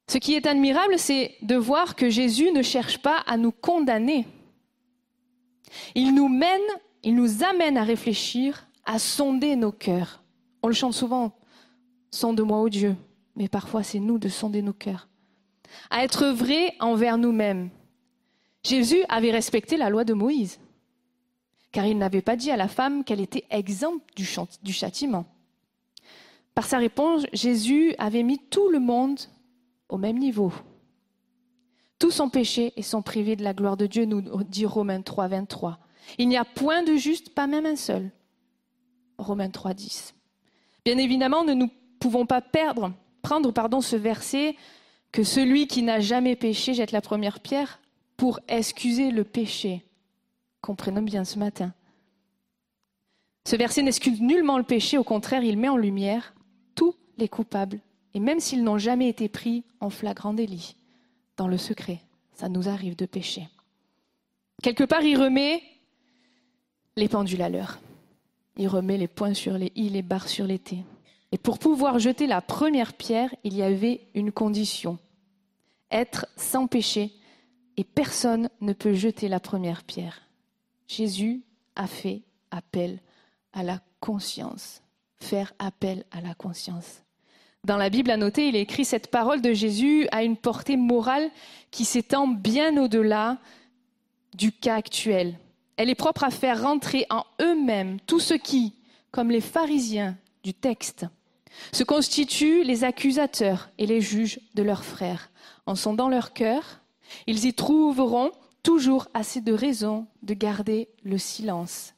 [0.08, 4.28] Ce qui est admirable, c'est de voir que Jésus ne cherche pas à nous condamner.
[5.96, 6.62] Il nous mène,
[7.04, 10.22] il nous amène à réfléchir, à sonder nos cœurs.
[10.62, 11.36] On le chante souvent,
[12.12, 12.96] sonde-moi, ô Dieu,
[13.36, 15.08] mais parfois c'est nous de sonder nos cœurs.
[15.90, 17.70] À être vrai envers nous-mêmes.
[18.64, 20.60] Jésus avait respecté la loi de Moïse,
[21.72, 24.26] car il n'avait pas dit à la femme qu'elle était exempte du,
[24.74, 25.26] châtiment.
[26.56, 29.20] Par sa réponse, Jésus avait mis tout le monde
[29.90, 30.52] au même niveau.
[32.00, 35.28] Tous sont péchés et sont privés de la gloire de Dieu, nous dit Romains 3,
[35.28, 35.80] 23.
[36.18, 38.12] Il n'y a point de juste, pas même un seul.
[39.18, 40.14] Romains 3, 10.
[40.84, 41.68] Bien évidemment, nous ne
[42.00, 44.56] pouvons pas perdre, prendre pardon, ce verset
[45.12, 47.80] que celui qui n'a jamais péché jette la première pierre
[48.18, 49.84] pour excuser le péché.
[50.62, 51.74] Comprenons bien ce matin.
[53.48, 56.34] Ce verset n'excuse nullement le péché, au contraire, il met en lumière
[56.76, 57.80] tous les coupables
[58.16, 60.78] et même s'ils n'ont jamais été pris en flagrant délit,
[61.36, 62.00] dans le secret,
[62.34, 63.50] ça nous arrive de pécher.
[64.64, 65.62] Quelque part, il remet
[66.96, 67.78] les pendules à l'heure.
[68.56, 70.78] Il remet les points sur les i, les barres sur les t.
[71.34, 74.98] Et pour pouvoir jeter la première pierre, il y avait une condition.
[75.92, 77.12] Être sans péché.
[77.76, 80.22] Et personne ne peut jeter la première pierre.
[80.88, 81.44] Jésus
[81.76, 83.02] a fait appel
[83.52, 84.82] à la conscience.
[85.18, 87.02] Faire appel à la conscience.
[87.66, 90.78] Dans la Bible à noter, il est écrit cette parole de Jésus a une portée
[90.78, 91.32] morale
[91.72, 93.40] qui s'étend bien au-delà
[94.36, 95.40] du cas actuel.
[95.76, 98.76] Elle est propre à faire rentrer en eux-mêmes tous ceux qui,
[99.10, 101.08] comme les pharisiens du texte,
[101.72, 105.32] se constituent les accusateurs et les juges de leurs frères.
[105.66, 106.82] En sondant leur cœur,
[107.26, 108.30] ils y trouveront
[108.62, 111.96] toujours assez de raisons de garder le silence,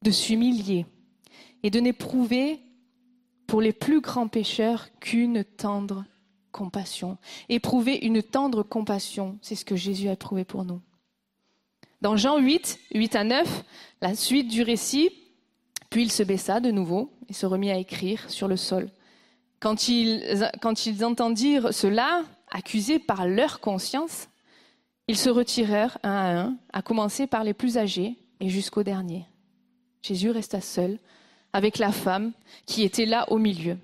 [0.00, 0.86] de s'humilier
[1.62, 2.58] et de n'éprouver
[3.46, 6.04] pour les plus grands pécheurs qu'une tendre
[6.52, 7.18] compassion.
[7.48, 10.80] Éprouver une tendre compassion, c'est ce que Jésus a éprouvé pour nous.
[12.00, 13.64] Dans Jean 8, 8 à 9,
[14.00, 15.10] la suite du récit,
[15.90, 18.90] puis il se baissa de nouveau et se remit à écrire sur le sol.
[19.60, 24.28] Quand ils, quand ils entendirent cela, accusés par leur conscience,
[25.08, 29.26] ils se retirèrent un à un, à commencer par les plus âgés et jusqu'au dernier.
[30.02, 30.98] Jésus resta seul
[31.52, 32.32] avec la femme
[32.66, 33.76] qui était là au milieu.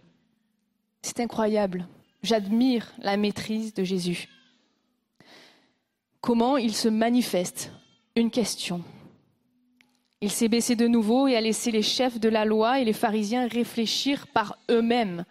[1.02, 1.86] C'est incroyable.
[2.22, 4.28] J'admire la maîtrise de Jésus.
[6.20, 7.70] Comment il se manifeste?
[8.16, 8.82] Une question.
[10.20, 12.92] Il s'est baissé de nouveau et a laissé les chefs de la loi et les
[12.92, 15.24] pharisiens réfléchir par eux-mêmes.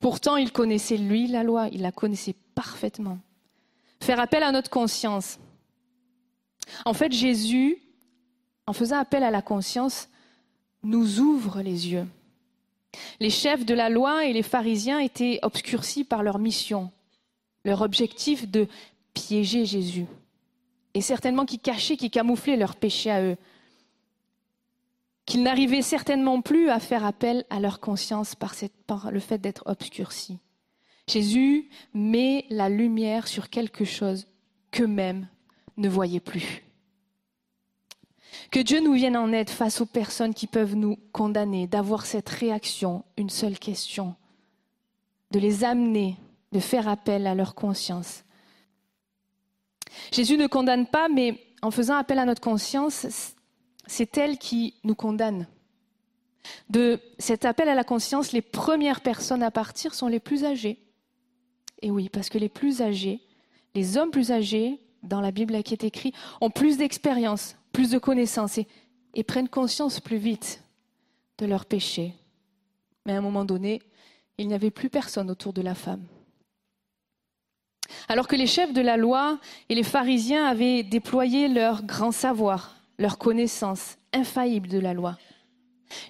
[0.00, 3.18] Pourtant, il connaissait lui la loi, il la connaissait parfaitement.
[4.00, 5.38] Faire appel à notre conscience.
[6.84, 7.78] En fait, Jésus,
[8.66, 10.08] en faisant appel à la conscience,
[10.84, 12.06] nous ouvre les yeux.
[13.20, 16.92] Les chefs de la loi et les pharisiens étaient obscurcis par leur mission,
[17.64, 18.68] leur objectif de
[19.14, 20.06] piéger Jésus,
[20.94, 23.36] et certainement qui cachaient, qui camouflaient leurs péchés à eux,
[25.26, 30.38] qu'ils n'arrivaient certainement plus à faire appel à leur conscience par, le fait d'être obscurcis.
[31.08, 34.26] Jésus met la lumière sur quelque chose
[34.70, 35.28] qu'eux-mêmes
[35.76, 36.63] ne voyaient plus.
[38.54, 42.28] Que Dieu nous vienne en aide face aux personnes qui peuvent nous condamner, d'avoir cette
[42.28, 44.14] réaction, une seule question,
[45.32, 46.18] de les amener,
[46.52, 48.22] de faire appel à leur conscience.
[50.12, 53.34] Jésus ne condamne pas, mais en faisant appel à notre conscience,
[53.88, 55.48] c'est elle qui nous condamne.
[56.70, 60.78] De cet appel à la conscience, les premières personnes à partir sont les plus âgées.
[61.82, 63.20] Et oui, parce que les plus âgés,
[63.74, 67.98] les hommes plus âgés, dans la Bible qui est écrit, ont plus d'expérience, plus de
[67.98, 68.58] connaissances
[69.14, 70.62] et, prennent conscience plus vite
[71.38, 72.14] de leurs péchés.
[73.04, 73.82] Mais à un moment donné,
[74.38, 76.02] il n'y avait plus personne autour de la femme.
[78.08, 82.76] Alors que les chefs de la loi et les pharisiens avaient déployé leur grand savoir,
[82.98, 85.18] leur connaissance infaillible de la loi,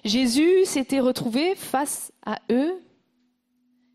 [0.03, 2.79] Jésus s'était retrouvé face à eux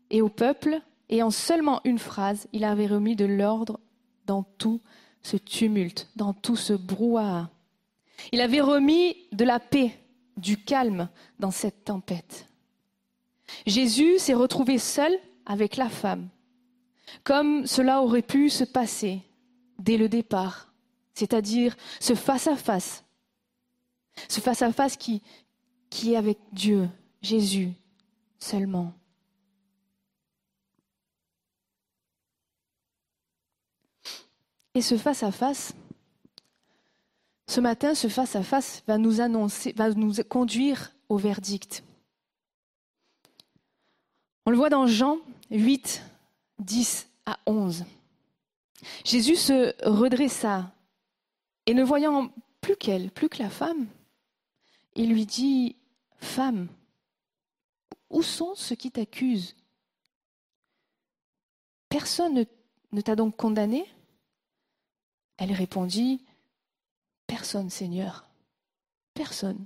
[0.09, 3.79] et au peuple, et en seulement une phrase, il avait remis de l'ordre
[4.25, 4.81] dans tout
[5.21, 7.49] ce tumulte, dans tout ce brouhaha.
[8.31, 9.91] Il avait remis de la paix
[10.37, 11.09] du calme
[11.39, 12.47] dans cette tempête.
[13.65, 15.13] Jésus s'est retrouvé seul
[15.45, 16.29] avec la femme,
[17.23, 19.21] comme cela aurait pu se passer
[19.79, 20.71] dès le départ,
[21.13, 23.03] c'est-à-dire ce face-à-face,
[24.29, 25.21] ce face-à-face qui,
[25.89, 26.87] qui est avec Dieu,
[27.21, 27.73] Jésus
[28.39, 28.93] seulement.
[34.73, 35.73] Et ce face-à-face,
[37.51, 41.83] ce matin, ce face-à-face va nous annoncer, va nous conduire au verdict.
[44.45, 45.17] On le voit dans Jean
[45.49, 46.01] 8,
[46.59, 47.83] 10 à 11.
[49.03, 50.71] Jésus se redressa
[51.65, 52.31] et ne voyant
[52.61, 53.85] plus qu'elle, plus que la femme,
[54.95, 55.75] il lui dit,
[56.19, 56.69] Femme,
[58.09, 59.57] où sont ceux qui t'accusent
[61.89, 62.45] Personne
[62.93, 63.85] ne, t'a donc condamné
[65.37, 66.23] Elle répondit,
[67.31, 68.25] Personne, Seigneur.
[69.13, 69.65] Personne.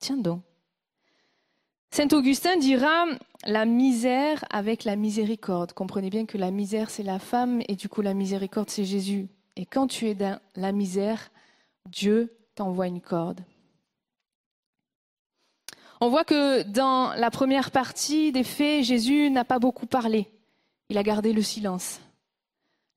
[0.00, 0.42] Tiens donc.
[1.92, 3.04] Saint Augustin dira
[3.46, 5.72] la misère avec la miséricorde.
[5.74, 9.28] Comprenez bien que la misère, c'est la femme et du coup la miséricorde, c'est Jésus.
[9.54, 11.30] Et quand tu es dans la misère,
[11.88, 13.42] Dieu t'envoie une corde.
[16.00, 20.32] On voit que dans la première partie des faits, Jésus n'a pas beaucoup parlé.
[20.88, 22.00] Il a gardé le silence.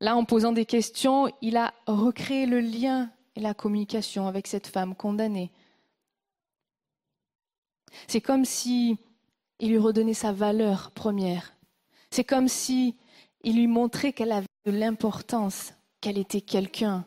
[0.02, 4.66] Là, en posant des questions, il a recréé le lien et la communication avec cette
[4.66, 5.52] femme condamnée.
[8.08, 8.98] C'est comme si
[9.60, 11.54] il lui redonnait sa valeur première.
[12.10, 12.98] C'est comme si
[13.44, 17.06] il lui montrait qu'elle avait de l'importance, qu'elle était quelqu'un.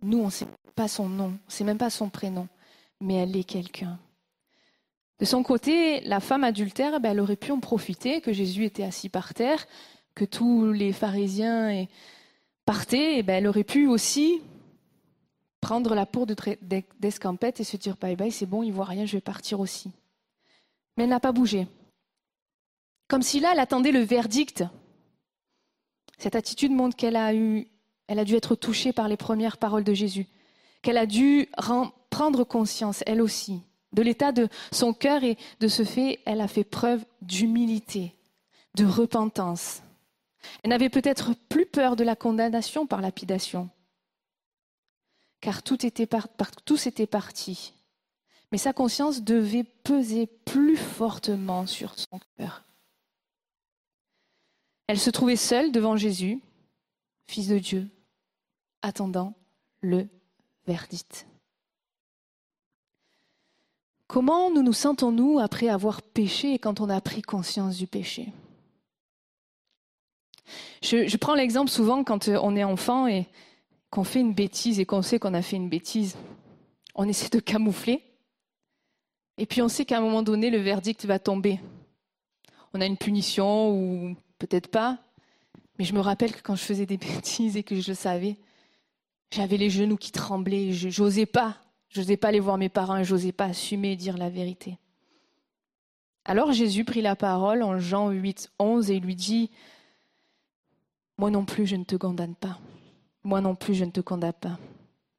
[0.00, 2.48] Nous, on ne sait pas son nom, on ne sait même pas son prénom,
[3.00, 3.98] mais elle est quelqu'un.
[5.18, 8.82] De son côté, la femme adultère, ben, elle aurait pu en profiter, que Jésus était
[8.82, 9.66] assis par terre,
[10.14, 11.86] que tous les pharisiens
[12.64, 14.40] partaient, ben, elle aurait pu aussi
[15.62, 19.16] prendre la peau d'escampette et se dire bye bye, c'est bon, il voit rien, je
[19.16, 19.90] vais partir aussi.
[20.96, 21.66] Mais elle n'a pas bougé.
[23.08, 24.64] Comme si là, elle attendait le verdict.
[26.18, 27.68] Cette attitude montre qu'elle a eu,
[28.08, 30.26] elle a dû être touchée par les premières paroles de Jésus,
[30.82, 31.48] qu'elle a dû
[32.10, 36.48] prendre conscience, elle aussi, de l'état de son cœur et de ce fait, elle a
[36.48, 38.14] fait preuve d'humilité,
[38.74, 39.82] de repentance.
[40.64, 43.70] Elle n'avait peut-être plus peur de la condamnation par lapidation
[45.42, 46.28] car tout était, par.
[48.50, 52.64] Mais sa conscience devait peser plus fortement sur son cœur.
[54.86, 56.40] Elle se trouvait seule devant Jésus,
[57.26, 57.88] Fils de Dieu,
[58.82, 59.34] attendant
[59.80, 60.06] le
[60.66, 61.26] verdict.
[64.06, 68.32] Comment nous nous sentons-nous après avoir péché et quand on a pris conscience du péché?
[70.82, 73.26] Je, je prends l'exemple souvent quand on est enfant et,
[73.92, 76.16] qu'on fait une bêtise et qu'on sait qu'on a fait une bêtise,
[76.94, 78.02] on essaie de camoufler.
[79.36, 81.60] Et puis on sait qu'à un moment donné, le verdict va tomber.
[82.72, 84.98] On a une punition ou peut-être pas.
[85.78, 88.38] Mais je me rappelle que quand je faisais des bêtises et que je le savais,
[89.30, 90.72] j'avais les genoux qui tremblaient.
[90.72, 91.58] Je n'osais pas.
[91.90, 94.78] J'osais pas aller voir mes parents et j'osais pas assumer et dire la vérité.
[96.24, 99.50] Alors Jésus prit la parole en Jean 8, 11 et lui dit
[101.18, 102.58] Moi non plus, je ne te condamne pas.
[103.24, 104.58] Moi non plus, je ne te condamne pas.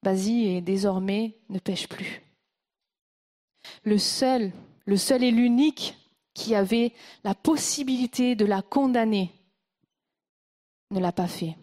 [0.04, 2.22] Vas-y et désormais, ne pêche plus.
[3.84, 4.52] Le seul,
[4.86, 5.96] le seul et l'unique
[6.34, 6.92] qui avait
[7.24, 9.32] la possibilité de la condamner
[10.92, 11.56] ne l'a pas fait.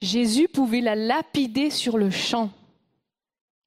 [0.00, 2.50] Jésus pouvait la lapider sur le champ,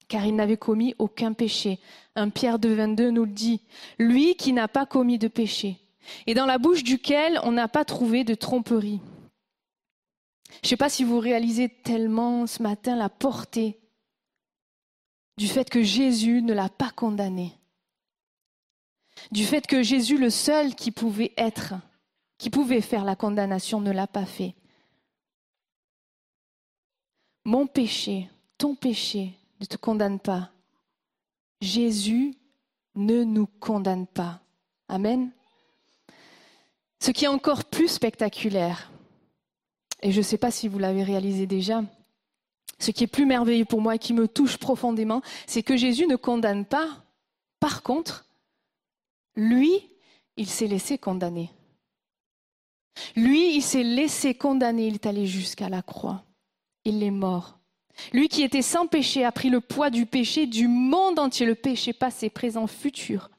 [0.07, 1.79] car il n'avait commis aucun péché.
[2.15, 3.61] Un Pierre de 22 nous le dit,
[3.99, 5.77] lui qui n'a pas commis de péché,
[6.27, 8.99] et dans la bouche duquel on n'a pas trouvé de tromperie.
[10.61, 13.79] Je ne sais pas si vous réalisez tellement ce matin la portée
[15.37, 17.53] du fait que Jésus ne l'a pas condamné.
[19.31, 21.73] Du fait que Jésus, le seul qui pouvait être,
[22.37, 24.55] qui pouvait faire la condamnation, ne l'a pas fait.
[27.43, 30.51] Mon péché, ton péché ne te condamne pas.
[31.61, 32.35] Jésus
[32.95, 34.41] ne nous condamne pas.
[34.87, 35.31] Amen.
[36.99, 38.91] Ce qui est encore plus spectaculaire,
[40.05, 41.83] et je ne sais pas si vous l'avez réalisé déjà,
[42.77, 46.05] ce qui est plus merveilleux pour moi et qui me touche profondément, c'est que Jésus
[46.05, 47.03] ne condamne pas.
[47.59, 48.27] Par contre,
[49.35, 49.81] lui,
[50.37, 51.49] il s'est laissé condamner.
[53.15, 56.23] Lui, il s'est laissé condamner, il est allé jusqu'à la croix.
[56.83, 57.57] Il est mort.
[58.13, 61.55] Lui qui était sans péché a pris le poids du péché du monde entier, le
[61.55, 63.31] péché passé, présent, futur,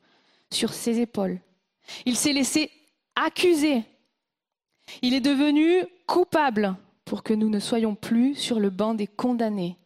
[0.52, 1.38] sur ses épaules.
[2.06, 2.72] Il s'est laissé
[3.14, 3.84] accuser
[5.03, 9.76] il est devenu coupable pour que nous ne soyons plus sur le banc des condamnés,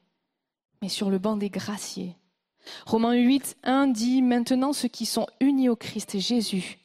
[0.83, 2.17] mais sur le banc des graciés,
[2.87, 6.79] Romains 8, 1 dit Maintenant ceux qui sont unis au Christ Jésus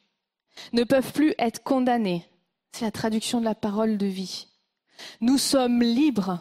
[0.72, 2.24] ne peuvent plus être condamnés.
[2.72, 4.48] C'est la traduction de la parole de vie.
[5.20, 6.40] Nous sommes libres,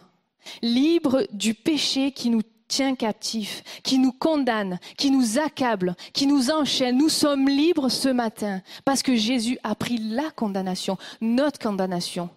[0.61, 6.51] libres du péché qui nous tient captifs, qui nous condamne, qui nous accable, qui nous
[6.51, 6.97] enchaîne.
[6.97, 12.29] Nous sommes libres ce matin parce que Jésus a pris la condamnation, notre condamnation.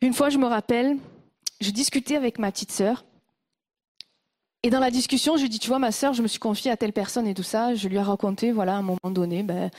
[0.00, 0.96] Une fois, je me rappelle,
[1.60, 3.04] je discutais avec ma petite sœur.
[4.62, 6.76] Et dans la discussion, je dis, tu vois, ma sœur, je me suis confiée à
[6.76, 7.74] telle personne et tout ça.
[7.74, 9.70] Je lui ai raconté, voilà, à un moment donné, ben,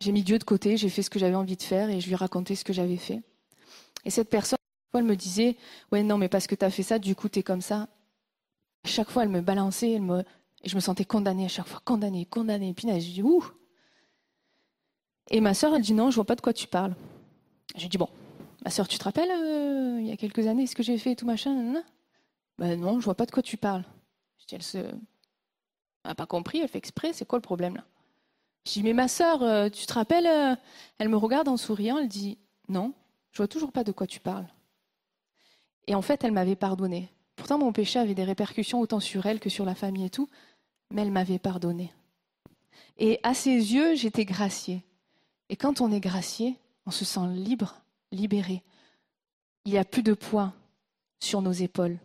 [0.00, 2.06] j'ai mis Dieu de côté, j'ai fait ce que j'avais envie de faire et je
[2.06, 3.22] lui ai raconté ce que j'avais fait.
[4.04, 4.58] Et cette personne,
[4.94, 5.56] elle me disait,
[5.92, 7.88] ouais, non, mais parce que tu as fait ça, du coup, tu es comme ça.
[8.84, 12.24] À chaque fois, elle me balançait, et je me sentais condamnée à chaque fois, condamnée,
[12.26, 12.70] condamnée.
[12.70, 13.44] Et puis là, je dis, ouh.
[15.30, 16.94] Et ma sœur, elle dit, non, je vois pas de quoi tu parles.
[17.74, 18.08] J'ai dit, bon,
[18.64, 21.12] ma sœur, tu te rappelles, euh, il y a quelques années, ce que j'ai fait
[21.12, 21.82] et tout machin
[22.58, 23.84] Ben non, je vois pas de quoi tu parles.
[24.46, 24.78] Dis, elle se...
[24.78, 27.84] Elle n'a pas compris, elle fait exprès, c'est quoi le problème là?
[28.64, 30.54] Je dis, mais ma sœur, euh, tu te rappelles euh
[30.98, 32.94] Elle me regarde en souriant, elle dit, non,
[33.32, 34.46] je vois toujours pas de quoi tu parles.
[35.86, 37.08] Et en fait, elle m'avait pardonné.
[37.36, 40.28] Pourtant, mon péché avait des répercussions autant sur elle que sur la famille et tout,
[40.90, 41.92] mais elle m'avait pardonné.
[42.98, 44.82] Et à ses yeux, j'étais graciée.
[45.48, 46.56] Et quand on est gracié,
[46.86, 47.76] on se sent libre,
[48.10, 48.62] libéré.
[49.64, 50.54] Il n'y a plus de poids
[51.20, 51.98] sur nos épaules.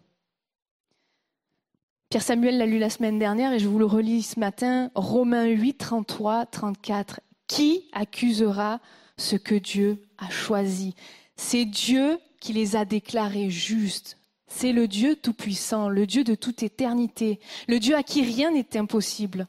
[2.09, 4.91] Pierre Samuel l'a lu la semaine dernière et je vous le relis ce matin.
[4.95, 7.21] Romains 8, 33, 34.
[7.47, 8.82] Qui accusera
[9.17, 10.93] ce que Dieu a choisi?
[11.38, 14.17] C'est Dieu qui les a déclarés justes.
[14.47, 17.39] C'est le Dieu Tout-Puissant, le Dieu de toute éternité,
[17.69, 19.47] le Dieu à qui rien n'est impossible,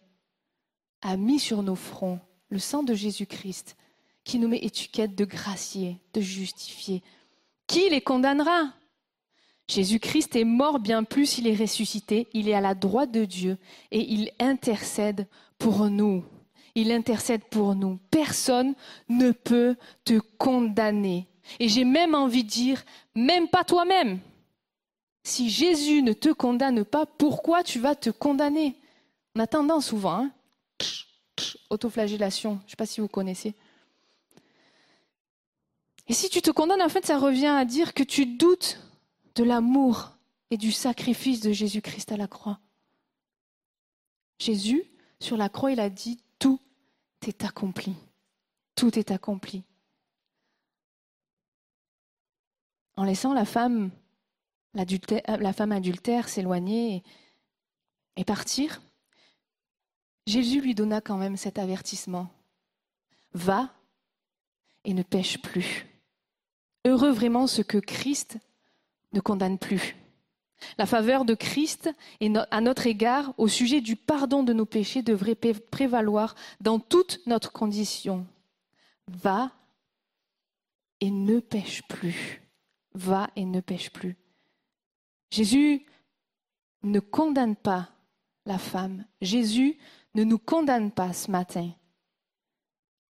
[1.00, 2.20] a mis sur nos fronts
[2.50, 3.76] le sang de Jésus-Christ,
[4.24, 7.02] qui nous met étiquette de gracier, de justifié.
[7.66, 8.74] Qui les condamnera?
[9.68, 13.56] Jésus-Christ est mort bien plus, il est ressuscité, il est à la droite de Dieu
[13.90, 15.26] et il intercède
[15.58, 16.24] pour nous.
[16.74, 17.98] Il intercède pour nous.
[18.10, 18.74] Personne
[19.08, 21.26] ne peut te condamner.
[21.58, 22.84] Et j'ai même envie de dire,
[23.14, 24.20] même pas toi-même.
[25.24, 28.76] Si Jésus ne te condamne pas, pourquoi tu vas te condamner?
[29.34, 30.30] On a tendance souvent, hein
[31.70, 33.54] autoflagellation, je ne sais pas si vous connaissez.
[36.08, 38.80] Et si tu te condamnes, en fait, ça revient à dire que tu doutes
[39.34, 40.12] de l'amour
[40.50, 42.58] et du sacrifice de Jésus-Christ à la croix.
[44.38, 44.84] Jésus,
[45.20, 46.60] sur la croix, il a dit, tout
[47.26, 47.94] est accompli.
[48.74, 49.62] Tout est accompli.
[53.02, 53.90] En laissant la femme,
[55.52, 57.02] femme adultère s'éloigner et,
[58.14, 58.80] et partir,
[60.28, 62.28] Jésus lui donna quand même cet avertissement.
[63.34, 63.74] Va
[64.84, 65.84] et ne pêche plus.
[66.84, 68.38] Heureux vraiment ce que Christ
[69.12, 69.96] ne condamne plus.
[70.78, 71.90] La faveur de Christ
[72.52, 77.50] à notre égard au sujet du pardon de nos péchés devrait prévaloir dans toute notre
[77.50, 78.28] condition.
[79.08, 79.50] Va
[81.00, 82.42] et ne pêche plus.
[82.94, 84.16] Va et ne pêche plus.
[85.30, 85.86] Jésus
[86.82, 87.90] ne condamne pas
[88.46, 89.04] la femme.
[89.20, 89.78] Jésus
[90.14, 91.70] ne nous condamne pas ce matin.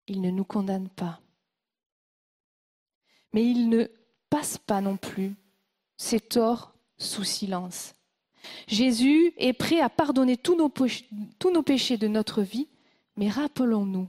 [0.06, 1.20] Il ne nous condamne pas.
[3.32, 3.86] Mais il ne
[4.28, 5.34] passe pas non plus
[5.96, 7.94] ses torts sous silence.
[8.66, 10.72] Jésus est prêt à pardonner tous nos,
[11.38, 12.68] tous nos péchés de notre vie,
[13.16, 14.08] mais rappelons-nous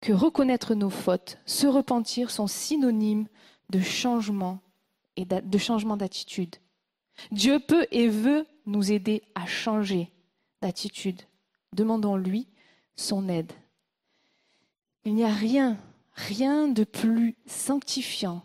[0.00, 3.26] que reconnaître nos fautes, se repentir sont synonymes
[3.70, 4.60] de changement
[5.16, 6.56] et de changement d'attitude.
[7.32, 10.12] Dieu peut et veut nous aider à changer
[10.62, 11.22] d'attitude.
[11.72, 12.48] Demandons-lui
[12.96, 13.52] son aide.
[15.04, 15.78] Il n'y a rien,
[16.14, 18.42] rien de plus sanctifiant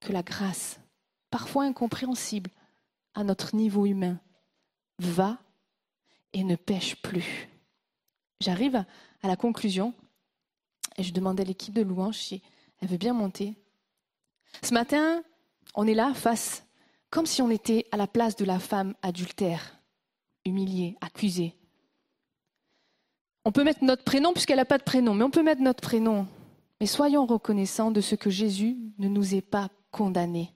[0.00, 0.80] que la grâce,
[1.30, 2.50] parfois incompréhensible
[3.14, 4.20] à notre niveau humain.
[4.98, 5.38] Va
[6.32, 7.48] et ne pêche plus.
[8.40, 8.84] J'arrive
[9.22, 9.94] à la conclusion
[10.96, 12.42] et je demande à l'équipe de louange si
[12.80, 13.54] elle veut bien monter.
[14.62, 15.22] Ce matin,
[15.74, 16.64] on est là face,
[17.10, 19.78] comme si on était à la place de la femme adultère
[20.44, 21.56] humiliée, accusée.
[23.44, 25.82] On peut mettre notre prénom puisqu'elle n'a pas de prénom, mais on peut mettre notre
[25.82, 26.26] prénom.
[26.80, 30.52] Mais soyons reconnaissants de ce que Jésus ne nous est pas condamné.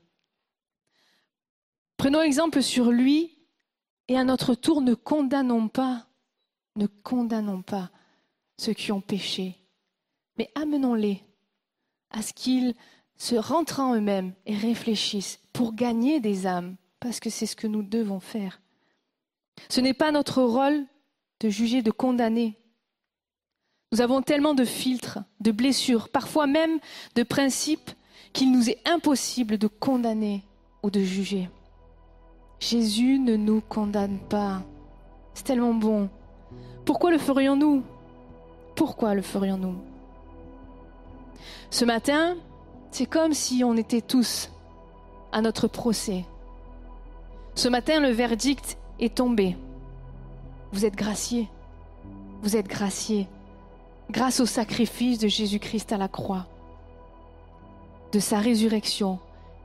[1.97, 3.37] Prenons exemple sur lui
[4.09, 6.07] et à notre tour ne condamnons pas,
[6.77, 7.91] ne condamnons pas
[8.57, 9.57] ceux qui ont péché,
[10.37, 11.23] mais amenons-les
[12.11, 12.75] à ce qu'ils
[13.19, 17.67] se rentrent en eux-mêmes et réfléchissent pour gagner des âmes, parce que c'est ce que
[17.67, 18.61] nous devons faire.
[19.69, 20.87] Ce n'est pas notre rôle
[21.41, 22.57] de juger, de condamner.
[23.93, 26.79] Nous avons tellement de filtres, de blessures, parfois même
[27.17, 27.91] de principes
[28.33, 30.45] qu'il nous est impossible de condamner
[30.83, 31.51] ou de juger.
[32.61, 34.63] Jésus ne nous condamne pas.
[35.35, 36.09] C'est tellement bon.
[36.85, 37.83] Pourquoi le ferions-nous?
[38.75, 39.77] Pourquoi le ferions-nous?
[41.71, 42.37] Ce matin,
[42.91, 44.51] c'est comme si on était tous
[45.33, 46.25] à notre procès.
[47.55, 49.57] Ce matin, le verdict est tombé.
[50.73, 51.49] Vous êtes graciés.
[52.43, 53.29] Vous êtes graciés
[54.11, 56.47] grâce au sacrifice de Jésus-Christ à la croix,
[58.13, 59.19] de sa résurrection,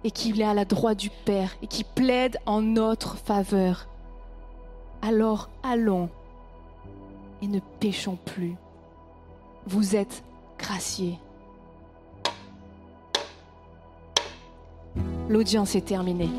[0.03, 3.87] et qu'il est à la droite du Père et qui plaide en notre faveur.
[5.01, 6.09] Alors allons
[7.41, 8.55] et ne péchons plus.
[9.65, 10.23] Vous êtes
[10.59, 11.19] graciés.
[15.29, 16.29] L'audience est terminée.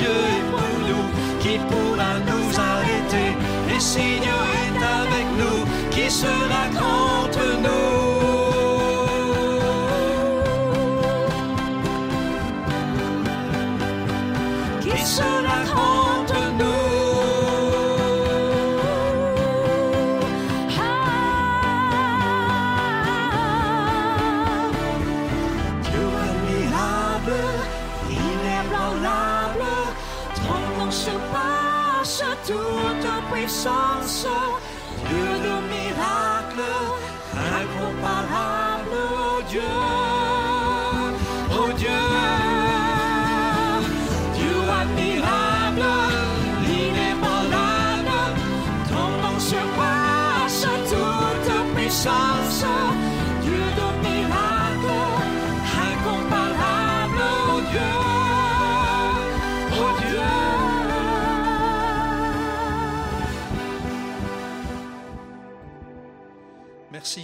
[0.00, 0.29] Dieu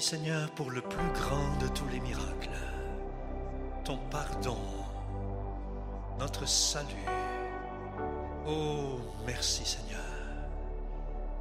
[0.08, 2.56] Seigneur pour le plus grand de tous les miracles,
[3.84, 4.56] ton pardon,
[6.20, 7.10] notre salut.
[8.46, 9.98] Oh, merci Seigneur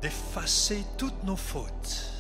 [0.02, 2.12] d'effacer toutes nos fautes,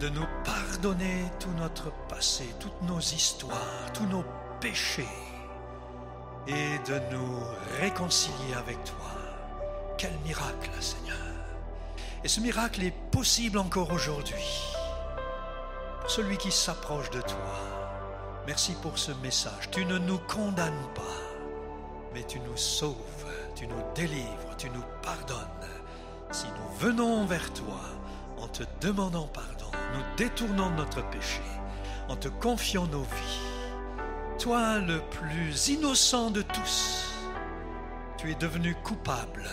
[0.00, 4.26] de nous pardonner tout notre passé, toutes nos histoires, tous nos
[4.60, 5.08] péchés
[6.46, 7.38] et de nous
[7.80, 9.12] réconcilier avec toi.
[9.96, 11.16] Quel miracle, Seigneur.
[12.22, 14.81] Et ce miracle est possible encore aujourd'hui.
[16.08, 17.72] Celui qui s'approche de toi.
[18.46, 19.70] Merci pour ce message.
[19.70, 21.02] Tu ne nous condamnes pas,
[22.12, 22.96] mais tu nous sauves,
[23.54, 25.38] tu nous délivres, tu nous pardonnes.
[26.32, 27.80] Si nous venons vers toi
[28.38, 31.42] en te demandant pardon, nous détournons notre péché,
[32.08, 33.96] en te confiant nos vies,
[34.38, 37.14] toi le plus innocent de tous,
[38.16, 39.44] tu es devenu coupable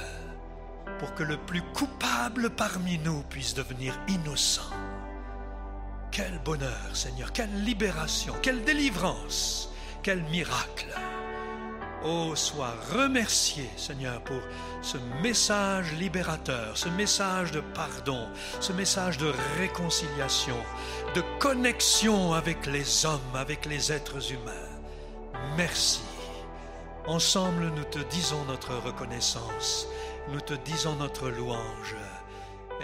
[0.97, 4.71] pour que le plus coupable parmi nous puisse devenir innocent.
[6.19, 9.69] Quel bonheur, Seigneur, quelle libération, quelle délivrance,
[10.03, 10.93] quel miracle.
[12.03, 14.41] Oh, sois remercié, Seigneur, pour
[14.81, 18.27] ce message libérateur, ce message de pardon,
[18.59, 20.57] ce message de réconciliation,
[21.15, 24.69] de connexion avec les hommes, avec les êtres humains.
[25.55, 26.01] Merci.
[27.07, 29.87] Ensemble, nous te disons notre reconnaissance,
[30.33, 31.95] nous te disons notre louange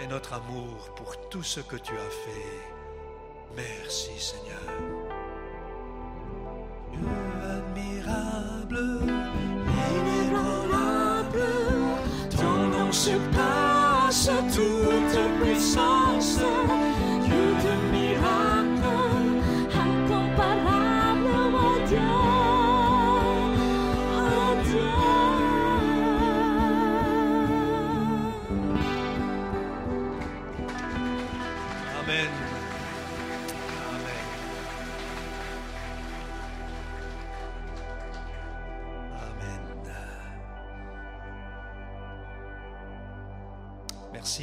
[0.02, 2.75] et notre amour pour tout ce que tu as fait.
[3.56, 4.60] Merci Seigneur.
[7.42, 9.00] Admirable,
[9.96, 11.46] inébranlable,
[12.36, 16.38] ton nom surpasse toute puissance.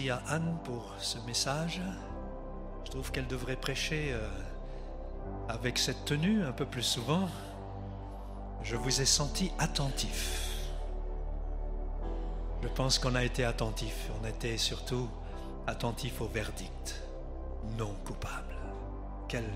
[0.09, 1.81] À Anne pour ce message.
[2.85, 4.27] Je trouve qu'elle devrait prêcher euh,
[5.47, 7.29] avec cette tenue un peu plus souvent.
[8.63, 10.49] Je vous ai senti attentif.
[12.61, 14.09] Je pense qu'on a été attentif.
[14.21, 15.09] On était surtout
[15.67, 17.01] attentif au verdict
[17.77, 18.55] non coupable.
[19.29, 19.49] Quel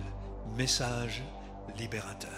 [0.55, 1.23] message
[1.77, 2.31] libérateur.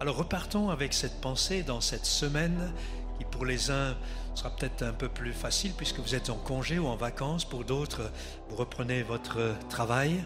[0.00, 2.72] Alors repartons avec cette pensée dans cette semaine
[3.18, 3.96] qui pour les uns
[4.34, 7.44] sera peut-être un peu plus facile puisque vous êtes en congé ou en vacances.
[7.44, 8.10] Pour d'autres,
[8.48, 10.24] vous reprenez votre travail.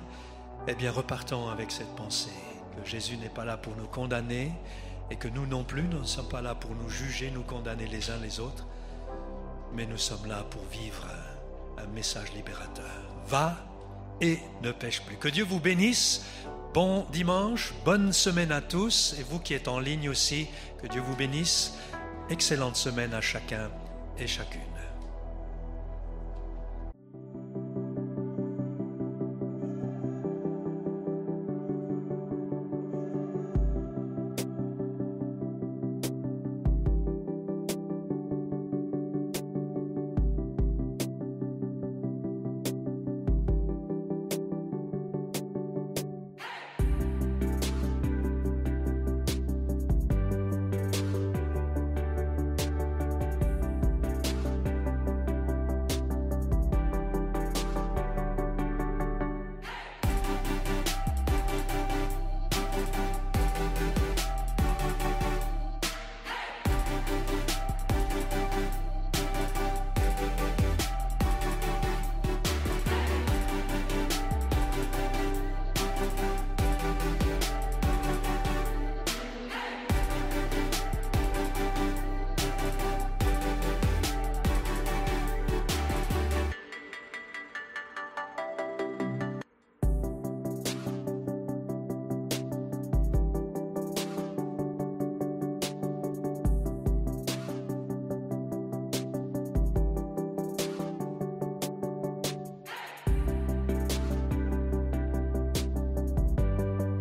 [0.69, 2.31] Eh bien, repartons avec cette pensée
[2.77, 4.53] que Jésus n'est pas là pour nous condamner
[5.11, 7.87] et que nous non plus, nous ne sommes pas là pour nous juger, nous condamner
[7.87, 8.67] les uns les autres,
[9.75, 11.07] mais nous sommes là pour vivre
[11.79, 12.85] un message libérateur.
[13.27, 13.57] Va
[14.21, 15.17] et ne pêche plus.
[15.17, 16.25] Que Dieu vous bénisse.
[16.73, 20.47] Bon dimanche, bonne semaine à tous et vous qui êtes en ligne aussi,
[20.81, 21.75] que Dieu vous bénisse.
[22.31, 23.69] Excellente semaine à chacun
[24.17, 24.70] et chacune.